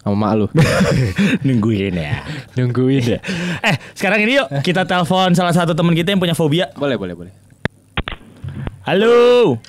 sama 0.00 0.16
mak 0.16 0.32
lu. 0.34 0.46
nungguin 1.46 1.92
ya. 1.92 2.24
Nungguin 2.56 3.04
deh. 3.06 3.20
eh, 3.60 3.76
sekarang 3.92 4.24
ini 4.24 4.40
yuk 4.40 4.48
kita 4.64 4.88
telepon 4.88 5.36
salah 5.36 5.52
satu 5.52 5.76
teman 5.76 5.92
kita 5.92 6.10
yang 6.10 6.20
punya 6.20 6.32
fobia. 6.32 6.72
boleh, 6.74 6.96
boleh, 6.96 7.14
boleh. 7.14 7.32
Halo, 8.80 9.60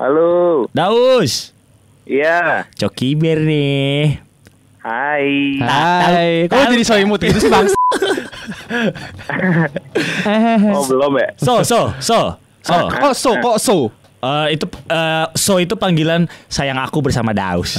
Halo, 0.00 0.66
Daus. 0.72 1.52
Iya, 2.04 2.66
Coki 2.74 3.14
Bear 3.14 3.38
nih. 3.40 4.18
hai. 4.82 5.30
Hai, 5.62 6.30
kok 6.46 6.58
jadi 6.68 6.82
so 6.82 6.98
imut 6.98 7.22
gitu 7.22 7.38
sih 7.38 7.46
bang? 7.46 7.66
Oh 10.72 10.84
belum 10.86 11.12
ya? 11.18 11.28
So, 11.38 11.62
so, 11.62 11.92
so, 11.98 12.34
so. 12.62 12.76
Kok 12.88 13.14
so, 13.14 13.30
kok 13.38 13.56
so? 13.58 13.76
Eh, 14.22 14.54
itu 14.54 14.66
eh, 14.86 15.26
so 15.34 15.58
itu 15.58 15.74
panggilan 15.74 16.30
sayang 16.46 16.78
aku 16.78 17.02
bersama 17.02 17.34
Daus. 17.34 17.74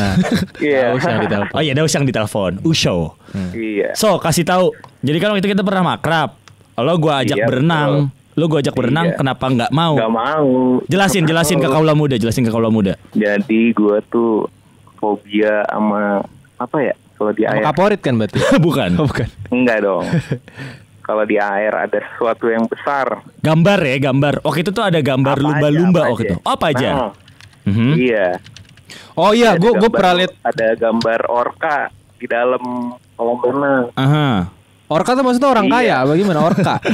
Iya. 0.60 0.92
Tahu 0.92 1.08
yang 1.08 1.24
ditelepon. 1.24 1.56
Oh 1.56 1.62
iya 1.64 1.72
Daus 1.72 1.92
yang 1.92 2.04
ditelepon. 2.04 2.52
Usho. 2.64 3.16
Iya. 3.56 3.96
So 3.96 4.20
kasih 4.20 4.44
tahu. 4.44 4.76
Jadi 5.00 5.18
kan 5.20 5.32
waktu 5.32 5.44
itu 5.44 5.56
kita 5.56 5.64
pernah 5.64 5.96
makrab. 5.96 6.36
Lo 6.76 7.00
gua 7.00 7.24
ajak 7.24 7.38
Iya, 7.40 7.48
berenang. 7.48 8.12
Lo 8.34 8.50
gua 8.50 8.60
ajak 8.60 8.74
berenang. 8.74 9.14
Iya. 9.14 9.18
Kenapa 9.18 9.46
nggak 9.46 9.72
mau? 9.72 9.94
Gak 9.94 10.14
mau. 10.14 10.50
Jelasin, 10.90 11.24
jelasin 11.24 11.62
ke 11.62 11.70
kaula 11.70 11.94
muda. 11.94 12.16
Jelasin 12.18 12.44
ke 12.44 12.52
kaula 12.52 12.74
muda. 12.74 12.98
Jadi 13.14 13.72
gue 13.72 13.98
tuh 14.10 14.50
fobia 14.98 15.62
sama 15.70 16.26
apa 16.58 16.78
ya? 16.82 16.94
Kalau 17.14 17.32
di 17.32 17.46
Sama 17.46 17.54
air 17.56 17.64
kaporit 17.64 18.00
kan 18.02 18.14
berarti? 18.18 18.38
Bukan. 18.66 18.90
Oh, 18.98 19.06
bukan. 19.06 19.28
enggak 19.54 19.86
dong. 19.86 20.06
Kalau 21.08 21.28
di 21.28 21.36
air 21.36 21.76
ada 21.76 22.00
sesuatu 22.00 22.48
yang 22.48 22.64
besar. 22.64 23.28
Gambar 23.44 23.80
ya, 23.84 23.98
gambar. 24.00 24.34
Waktu 24.40 24.60
itu 24.64 24.72
tuh 24.72 24.88
ada 24.88 25.04
gambar 25.04 25.36
lumba-lumba 25.36 26.08
waktu 26.08 26.32
itu. 26.32 26.36
Oh, 26.42 26.56
apa 26.56 26.72
aja? 26.72 26.90
Nah, 26.96 27.12
Mhm. 27.64 27.96
Iya. 27.96 28.28
Oh 29.16 29.32
iya, 29.32 29.56
gue 29.56 29.72
gue 29.72 29.88
pernah 29.88 30.20
lihat 30.20 30.36
Ada 30.44 30.76
gambar 30.76 31.20
orka 31.32 31.88
di 32.20 32.26
dalam 32.28 32.92
kolam 33.16 33.40
renang. 33.40 33.84
Aha. 33.96 34.52
Orka 34.94 35.12
tuh 35.12 35.24
maksudnya 35.24 35.50
orang 35.50 35.66
Iya. 35.66 35.74
kaya, 35.74 35.96
apa 36.00 36.12
gimana 36.14 36.40
Orka? 36.40 36.76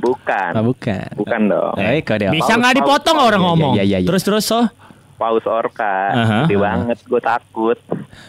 Bukan. 0.00 0.50
Ah, 0.56 0.64
bukan. 0.64 1.12
Bukan 1.12 1.40
dong. 1.44 1.76
Eh, 1.76 2.00
kok 2.00 2.16
dia? 2.16 2.30
Bisa 2.30 2.56
nggak 2.56 2.72
dipotong 2.74 3.16
paus. 3.16 3.26
orang 3.26 3.36
Iya, 3.36 3.48
ngomong? 3.52 3.72
iya, 3.74 3.84
iya, 3.84 3.98
iya. 4.00 4.08
Terus 4.08 4.22
terus 4.22 4.44
so. 4.44 4.64
Paus 5.14 5.44
orka. 5.44 5.94
Aha. 6.08 6.38
Gede 6.46 6.56
banget. 6.56 6.96
Gue 7.04 7.20
takut. 7.20 7.76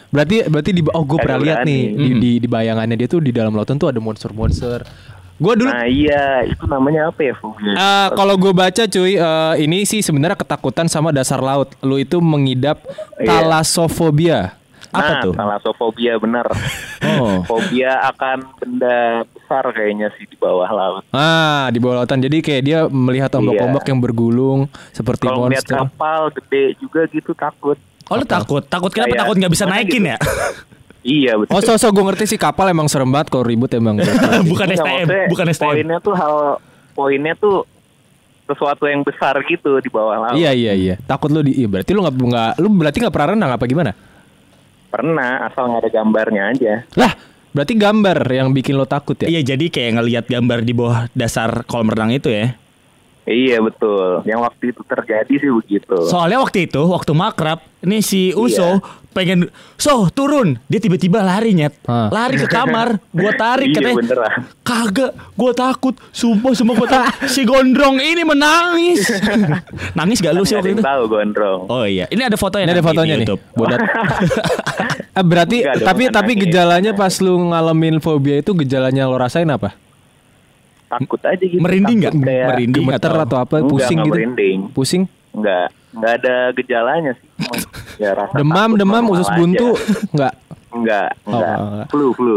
Berarti 0.09 0.43
berarti 0.43 0.71
di 0.73 0.83
oh 0.83 1.03
gue 1.05 1.15
pernah 1.15 1.39
lihat 1.39 1.63
nih 1.63 1.81
di, 1.87 2.07
Hmm. 2.09 2.19
di 2.19 2.31
di 2.37 2.47
bayangannya 2.49 2.95
dia 2.97 3.07
tuh 3.07 3.23
di 3.23 3.31
dalam 3.31 3.55
lautan 3.55 3.79
tuh 3.79 3.87
ada 3.87 4.03
monster-monster. 4.03 4.83
Gue 5.39 5.53
dulu 5.55 5.71
Nah 5.71 5.87
iya, 5.87 6.43
itu 6.43 6.67
namanya 6.67 7.07
apa 7.07 7.23
ya 7.23 7.33
fobia? 7.33 7.71
Eh, 7.71 8.07
kalau 8.11 8.35
gue 8.35 8.51
baca 8.51 8.83
cuy, 8.83 9.15
eh, 9.15 9.53
ini 9.57 9.87
sih 9.87 10.03
sebenarnya 10.03 10.35
ketakutan 10.35 10.85
sama 10.85 11.09
dasar 11.09 11.39
laut. 11.39 11.71
Lu 11.79 11.95
itu 11.95 12.19
mengidap 12.19 12.83
Iya. 13.15 13.47
Apa 14.91 15.07
nah, 15.07 15.21
tuh? 15.23 15.33
Talasophobia 15.33 16.19
bener. 16.19 16.43
Oh. 17.01 17.39
Fobia 17.49 18.03
akan 18.11 18.43
benda 18.59 19.23
besar 19.31 19.63
kayaknya 19.71 20.11
sih 20.19 20.27
di 20.27 20.35
bawah 20.35 20.67
laut. 20.67 21.03
Ah, 21.15 21.71
di 21.71 21.79
bawah 21.79 22.03
lautan. 22.03 22.19
Jadi 22.19 22.43
kayak 22.43 22.61
dia 22.63 22.79
melihat 22.91 23.31
ombak-ombak 23.33 23.83
Iya. 23.87 23.89
yang 23.95 23.99
bergulung 24.03 24.59
seperti 24.91 25.31
Kalau 25.31 25.47
ngeliat 25.47 25.63
monster. 25.63 25.79
kapal 25.79 26.21
gede 26.35 26.63
juga 26.77 27.01
gitu 27.07 27.31
takut. 27.31 27.79
Oh 28.11 28.19
lu 28.19 28.27
takut? 28.27 28.63
Takut 28.67 28.91
kenapa 28.91 29.15
Kayak- 29.15 29.21
takut 29.23 29.35
nggak 29.39 29.53
bisa 29.55 29.65
naikin 29.65 30.03
gitu? 30.03 30.11
ya? 30.11 30.17
Iya 31.01 31.33
betul. 31.33 31.57
Oh, 31.57 31.61
so, 31.65 31.73
so 31.81 31.89
gue 31.89 32.05
ngerti 32.05 32.29
sih 32.29 32.37
kapal 32.37 32.69
emang 32.69 32.85
serem 32.85 33.09
banget 33.09 33.33
kalau 33.33 33.41
ribut 33.41 33.73
emang. 33.73 33.97
bukan 34.51 34.67
Enggak, 34.69 34.85
STM, 34.85 35.07
bukan 35.33 35.45
STM. 35.49 35.65
Poinnya 35.73 35.97
tuh 35.97 36.13
hal 36.13 36.61
poinnya 36.93 37.33
tuh 37.41 37.65
sesuatu 38.45 38.85
yang 38.85 39.01
besar 39.01 39.33
gitu 39.49 39.81
di 39.81 39.89
bawah 39.89 40.29
laut. 40.29 40.37
iya 40.37 40.53
iya 40.53 40.77
iya. 40.77 40.95
Takut 41.01 41.33
lu 41.33 41.41
di 41.41 41.57
iya, 41.57 41.65
berarti 41.65 41.97
lu 41.97 42.05
nggak 42.05 42.13
nggak 42.13 42.51
lu 42.61 42.67
berarti 42.77 42.97
nggak 43.01 43.13
pernah 43.17 43.29
renang 43.33 43.49
apa 43.49 43.65
gimana? 43.65 43.91
Pernah 44.91 45.47
asal 45.47 45.71
nggak 45.71 45.81
ada 45.87 45.91
gambarnya 45.91 46.43
aja. 46.51 46.73
Lah, 46.99 47.15
berarti 47.55 47.73
gambar 47.79 48.17
yang 48.27 48.51
bikin 48.51 48.75
lo 48.75 48.83
takut 48.83 49.15
ya? 49.15 49.31
Iya 49.31 49.55
jadi 49.55 49.71
kayak 49.71 49.91
ngelihat 49.97 50.25
gambar 50.27 50.59
di 50.67 50.73
bawah 50.75 51.07
dasar 51.15 51.63
kolam 51.63 51.87
renang 51.89 52.11
itu 52.11 52.27
ya. 52.27 52.59
Iya 53.23 53.57
betul. 53.59 54.23
Yang 54.23 54.39
waktu 54.41 54.63
itu 54.67 54.81
terjadi 54.83 55.33
sih 55.35 55.51
begitu. 55.51 55.97
Soalnya 56.03 56.39
waktu 56.39 56.65
itu 56.65 56.81
waktu 56.83 57.11
makrab 57.11 57.61
ini 57.79 57.99
si 57.99 58.29
Uso 58.31 58.77
Iya. 58.77 58.99
pengen 59.11 59.39
so 59.75 60.07
turun 60.07 60.55
dia 60.65 60.79
tiba-tiba 60.79 61.19
lari 61.19 61.51
nyet 61.51 61.75
Hah. 61.83 62.07
lari 62.07 62.37
ke 62.37 62.47
kamar 62.47 62.95
gua 63.11 63.33
tarik 63.33 63.67
Iya, 63.67 63.75
katanya 63.75 63.97
beneran. 63.97 64.31
kagak 64.61 65.11
gua 65.33 65.51
takut 65.51 65.99
sumpah 66.09 66.51
sumpah 66.51 66.75
gua 66.75 66.87
takut 66.89 67.27
si 67.33 67.43
gondrong 67.43 67.99
ini 67.99 68.23
menangis 68.23 69.03
nangis 69.99 70.17
gak 70.17 70.31
lu 70.31 70.41
sih 70.41 70.55
waktu 70.55 70.71
yang 70.71 70.79
itu 70.79 70.85
tahu 70.85 71.03
gondrong. 71.07 71.67
oh 71.67 71.83
iya 71.83 72.07
ini 72.07 72.23
ada 72.23 72.39
fotonya 72.39 72.63
Ini 72.63 72.71
ada 72.71 72.81
fotonya 72.81 73.03
di 73.05 73.17
nih. 73.17 73.27
YouTube. 73.27 73.41
Bodat. 73.51 73.79
Eh, 75.11 75.19
berarti 75.21 75.57
Enggak 75.59 75.83
tapi 75.83 76.03
tapi 76.07 76.31
nangis. 76.31 76.43
gejalanya 76.47 76.91
pas 76.93 77.11
lu 77.19 77.35
ngalamin 77.45 77.99
fobia 77.99 78.39
itu 78.39 78.55
gejalanya 78.55 79.05
lo 79.05 79.19
rasain 79.19 79.43
apa? 79.45 79.75
Takut 80.91 81.21
aja 81.23 81.39
gitu. 81.39 81.57
merinding 81.57 81.97
nggak 82.03 82.13
merinding 82.19 82.83
Gemeter 82.83 83.11
atau 83.15 83.37
apa? 83.39 83.55
Enggak, 83.57 83.71
Pusing 83.71 83.95
enggak 83.95 84.05
gitu? 84.05 84.15
merinding. 84.15 84.59
Pusing? 84.75 85.03
Enggak, 85.31 85.67
enggak 85.91 86.13
ada 86.19 86.35
gejalanya 86.51 87.11
sih. 87.15 87.27
Ya 87.95 88.11
rasa 88.11 88.33
Demam, 88.35 88.75
demam, 88.75 89.05
usus 89.07 89.25
aja. 89.25 89.37
buntu? 89.37 89.69
Enggak. 90.11 90.33
Enggak, 90.71 91.09
Oh, 91.23 91.31
enggak. 91.33 91.55
Flu, 91.87 92.07
flu. 92.11 92.35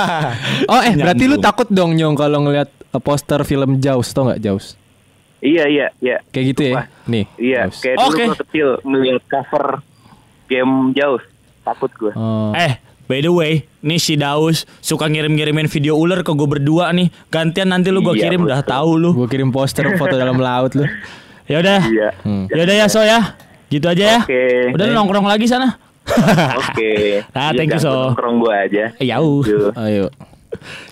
Oh, 0.70 0.80
eh 0.80 0.94
berarti 0.94 1.24
lu 1.24 1.38
takut 1.38 1.66
dong 1.66 1.94
Nyong 1.94 2.14
kalau 2.14 2.42
ngelihat 2.42 2.66
eh, 2.70 2.98
poster 2.98 3.42
film 3.42 3.78
Jaws, 3.78 4.10
tau 4.10 4.26
nggak 4.26 4.38
Jaws? 4.40 4.74
Iya 5.40 5.64
iya 5.66 5.86
iya. 5.98 6.16
Kayak 6.28 6.46
gitu 6.52 6.62
ya. 6.66 6.74
Nih. 7.06 7.24
Iya, 7.34 7.70
kayak 7.72 7.96
dulu 7.96 8.06
Oke. 8.08 8.22
gua 8.24 8.36
kecil 8.36 8.68
melihat 8.84 9.22
cover 9.26 9.66
game 10.46 10.74
jauh. 10.92 11.22
Takut 11.60 11.90
gue. 11.92 12.12
Oh. 12.12 12.50
Eh, 12.52 12.74
by 13.10 13.18
the 13.18 13.32
way, 13.34 13.66
nih 13.82 13.98
si 13.98 14.14
Daus 14.14 14.62
suka 14.78 15.10
ngirim-ngirimin 15.10 15.66
video 15.66 15.98
ular 15.98 16.22
ke 16.22 16.30
gue 16.30 16.46
berdua 16.46 16.94
nih. 16.94 17.10
Gantian 17.26 17.74
nanti 17.74 17.90
lu 17.90 18.06
gue 18.06 18.14
Iya, 18.14 18.30
kirim 18.30 18.46
udah 18.46 18.62
tahu 18.62 18.90
lu. 18.94 19.10
Gue 19.18 19.26
kirim 19.26 19.50
poster 19.50 19.82
foto 19.98 20.14
dalam 20.14 20.38
laut 20.38 20.78
lu. 20.78 20.86
Ya 21.50 21.58
udah. 21.58 21.80
Iya. 21.82 22.08
Hmm. 22.22 22.46
Ya 22.46 22.62
udah 22.62 22.76
ya 22.78 22.86
so 22.86 23.02
ya. 23.02 23.34
Gitu 23.66 23.82
aja 23.90 24.04
ya. 24.14 24.20
Oke. 24.22 24.70
Udah 24.78 24.86
nongkrong 24.94 25.26
lagi 25.26 25.50
sana. 25.50 25.74
Oke. 26.70 26.90
Ah, 27.34 27.50
Iya, 27.50 27.58
thank 27.58 27.74
you, 27.74 27.82
So. 27.82 28.14
Nongkrong 28.14 28.36
gue 28.38 28.54
aja. 28.54 28.84
Eh. 29.02 29.10
Yuk. 29.10 29.74
Ayo. 29.74 30.06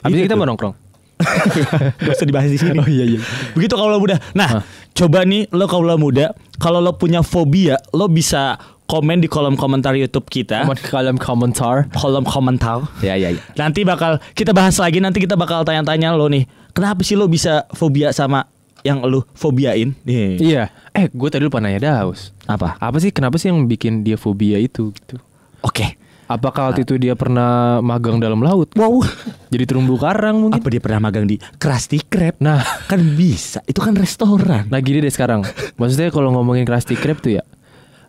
Abis 0.03 0.19
ini 0.19 0.27
kita 0.27 0.35
mau 0.35 0.47
nongkrong. 0.47 0.75
Gak 2.07 2.15
usah 2.15 2.27
dibahas 2.27 2.51
di 2.51 2.59
sini. 2.59 2.79
Oh 2.79 2.87
iya 2.87 3.03
iya. 3.07 3.21
Begitu 3.55 3.75
kalau 3.75 3.95
lo 3.95 3.99
muda. 3.99 4.23
Nah, 4.35 4.63
coba 4.95 5.27
nih 5.27 5.51
lo 5.51 5.67
kalau 5.67 5.87
lo 5.87 5.99
muda, 5.99 6.31
kalau 6.63 6.79
lo 6.79 6.95
punya 6.95 7.27
fobia, 7.27 7.75
lo 7.91 8.07
bisa 8.07 8.55
komen 8.89 9.21
di 9.21 9.29
kolom 9.29 9.55
komentar 9.55 9.93
YouTube 9.93 10.27
kita. 10.33 10.65
Komen 10.65 10.81
kolom 10.81 11.17
komentar. 11.21 11.85
Kolom 11.93 12.25
komentar. 12.25 12.89
Ya 13.05 13.21
ya 13.21 13.29
ya. 13.37 13.41
Nanti 13.61 13.85
bakal 13.85 14.17
kita 14.33 14.57
bahas 14.57 14.81
lagi. 14.81 14.99
Nanti 14.99 15.21
kita 15.21 15.37
bakal 15.37 15.63
tanya-tanya 15.63 16.17
lo 16.17 16.27
nih. 16.33 16.49
Kenapa 16.73 17.05
sih 17.05 17.13
lo 17.13 17.29
bisa 17.29 17.69
fobia 17.77 18.17
sama 18.17 18.49
yang 18.81 19.05
lo 19.05 19.29
fobiain? 19.37 19.93
Nih. 20.09 20.41
Iya. 20.41 20.73
Eh, 20.97 21.13
gue 21.13 21.29
tadi 21.29 21.45
lupa 21.45 21.61
nanya 21.61 21.85
Daus. 21.85 22.33
Apa? 22.49 22.81
Apa 22.81 22.97
sih 22.97 23.13
kenapa 23.13 23.37
sih 23.37 23.53
yang 23.53 23.69
bikin 23.69 24.09
dia 24.09 24.17
fobia 24.17 24.57
itu 24.57 24.89
gitu? 24.97 25.21
Oke. 25.61 26.01
Apakah 26.29 26.73
waktu 26.73 26.85
itu 26.85 27.01
dia 27.01 27.17
pernah 27.17 27.81
magang 27.81 28.21
dalam 28.21 28.45
laut? 28.45 28.69
Wow. 28.77 29.01
Jadi 29.49 29.65
terumbu 29.65 29.97
karang 29.97 30.45
mungkin? 30.49 30.61
Apa 30.61 30.69
dia 30.69 30.77
pernah 30.81 31.09
magang 31.09 31.25
di 31.25 31.41
Krusty 31.57 32.05
Krab? 32.05 32.37
Nah, 32.45 32.61
Kan 32.85 33.17
bisa. 33.17 33.65
Itu 33.65 33.81
kan 33.81 33.97
restoran. 33.97 34.69
nah 34.69 34.77
gini 34.81 35.01
deh 35.01 35.09
sekarang. 35.09 35.41
Maksudnya 35.81 36.13
kalau 36.13 36.29
ngomongin 36.37 36.69
Krusty 36.69 37.01
Krab 37.01 37.25
tuh 37.25 37.41
ya, 37.41 37.43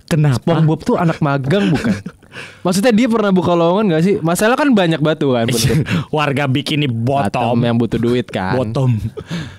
Kenapa? 0.09 0.41
SpongeBob 0.41 0.79
tuh 0.81 0.97
anak 0.97 1.21
magang 1.21 1.69
bukan? 1.69 1.93
Maksudnya 2.65 2.93
dia 2.93 3.05
pernah 3.05 3.29
buka 3.29 3.53
lowongan 3.53 3.89
gak 3.91 4.03
sih? 4.03 4.15
Masalah 4.19 4.53
kan 4.53 4.69
banyak 4.69 4.97
batu 4.97 5.33
kan 5.33 5.49
bentuk 5.49 5.81
Warga 6.09 6.45
bikini 6.45 6.85
Atom 6.85 7.01
bottom. 7.01 7.57
yang 7.59 7.75
butuh 7.75 7.97
duit 7.97 8.25
kan. 8.27 8.53
Bottom. 8.55 8.97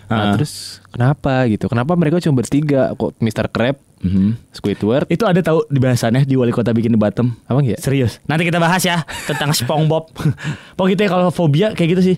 Nah, 0.07 0.15
Ah. 0.17 0.33
terus 0.35 0.79
kenapa 0.89 1.47
gitu? 1.47 1.67
Kenapa 1.67 1.95
mereka 1.95 2.19
cuma 2.19 2.39
bertiga? 2.39 2.91
Kok 2.95 3.19
Mr. 3.19 3.47
Crab, 3.47 3.79
Mhm. 4.01 4.33
Squidward, 4.51 5.05
Itu 5.09 5.23
ada 5.23 5.39
tahu 5.39 5.67
di 5.67 5.77
bahasannya 5.77 6.25
di 6.25 6.33
wali 6.33 6.51
kota 6.51 6.73
bikin 6.73 6.97
bottom. 6.97 7.37
apa 7.45 7.61
ya? 7.61 7.77
Serius. 7.77 8.17
Nanti 8.25 8.43
kita 8.43 8.57
bahas 8.57 8.81
ya 8.81 9.03
tentang 9.25 9.53
SpongeBob. 9.53 10.09
Pokoknya 10.75 10.91
gitu 10.91 11.01
ya 11.05 11.11
kalau 11.11 11.29
fobia 11.29 11.67
kayak 11.71 11.89
gitu 11.93 12.03
sih. 12.05 12.17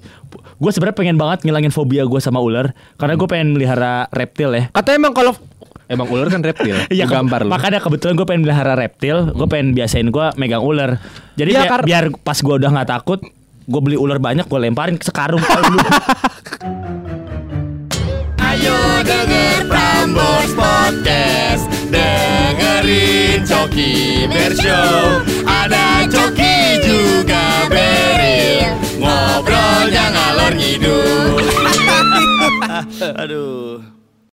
Gue 0.54 0.70
sebenarnya 0.70 0.94
pengen 0.94 1.16
banget 1.16 1.42
ngilangin 1.42 1.68
fobia 1.68 2.04
gue 2.04 2.20
sama 2.20 2.38
ular 2.38 2.70
karena 2.94 3.12
gue 3.14 3.26
pengen 3.26 3.50
melihara 3.50 4.06
reptil 4.08 4.52
ya. 4.52 4.70
Kata 4.70 4.94
emang 4.94 5.10
kalau 5.10 5.34
emang 5.92 6.08
ular 6.08 6.26
kan 6.26 6.40
reptil. 6.40 6.74
Iya 6.88 7.04
ke- 7.04 7.12
gambar 7.12 7.44
lu. 7.44 7.50
Makanya 7.50 7.78
kebetulan 7.78 8.14
gue 8.14 8.24
pengen 8.24 8.42
melihara 8.42 8.72
reptil, 8.72 9.28
gue 9.28 9.46
pengen 9.46 9.72
biasain 9.72 10.08
gue 10.08 10.26
megang 10.34 10.60
ular. 10.60 10.96
Jadi 11.34 11.50
Iya, 11.50 11.60
biar, 11.60 11.70
kar- 11.70 11.84
biar 11.84 12.04
pas 12.18 12.34
gue 12.34 12.54
udah 12.54 12.70
nggak 12.70 12.88
takut, 12.90 13.20
gue 13.62 13.80
beli 13.80 13.94
ular 13.94 14.16
banyak 14.16 14.44
gue 14.44 14.58
lemparin 14.58 14.96
ke 14.96 15.04
sekarung. 15.04 15.44
Ayo 18.42 18.76
denger 19.00 19.64
Prambors 19.64 20.52
Podcast 20.52 21.64
Dengerin 21.88 23.40
Coki 23.42 24.26
Bershow 24.28 25.24
Ada 25.42 26.04
Coki 26.06 26.56
juga 26.84 27.64
Beril 27.66 28.76
Ngobrolnya 28.98 30.04
ngalor 30.10 30.52
ngidul 30.52 31.40
Aduh. 33.22 33.91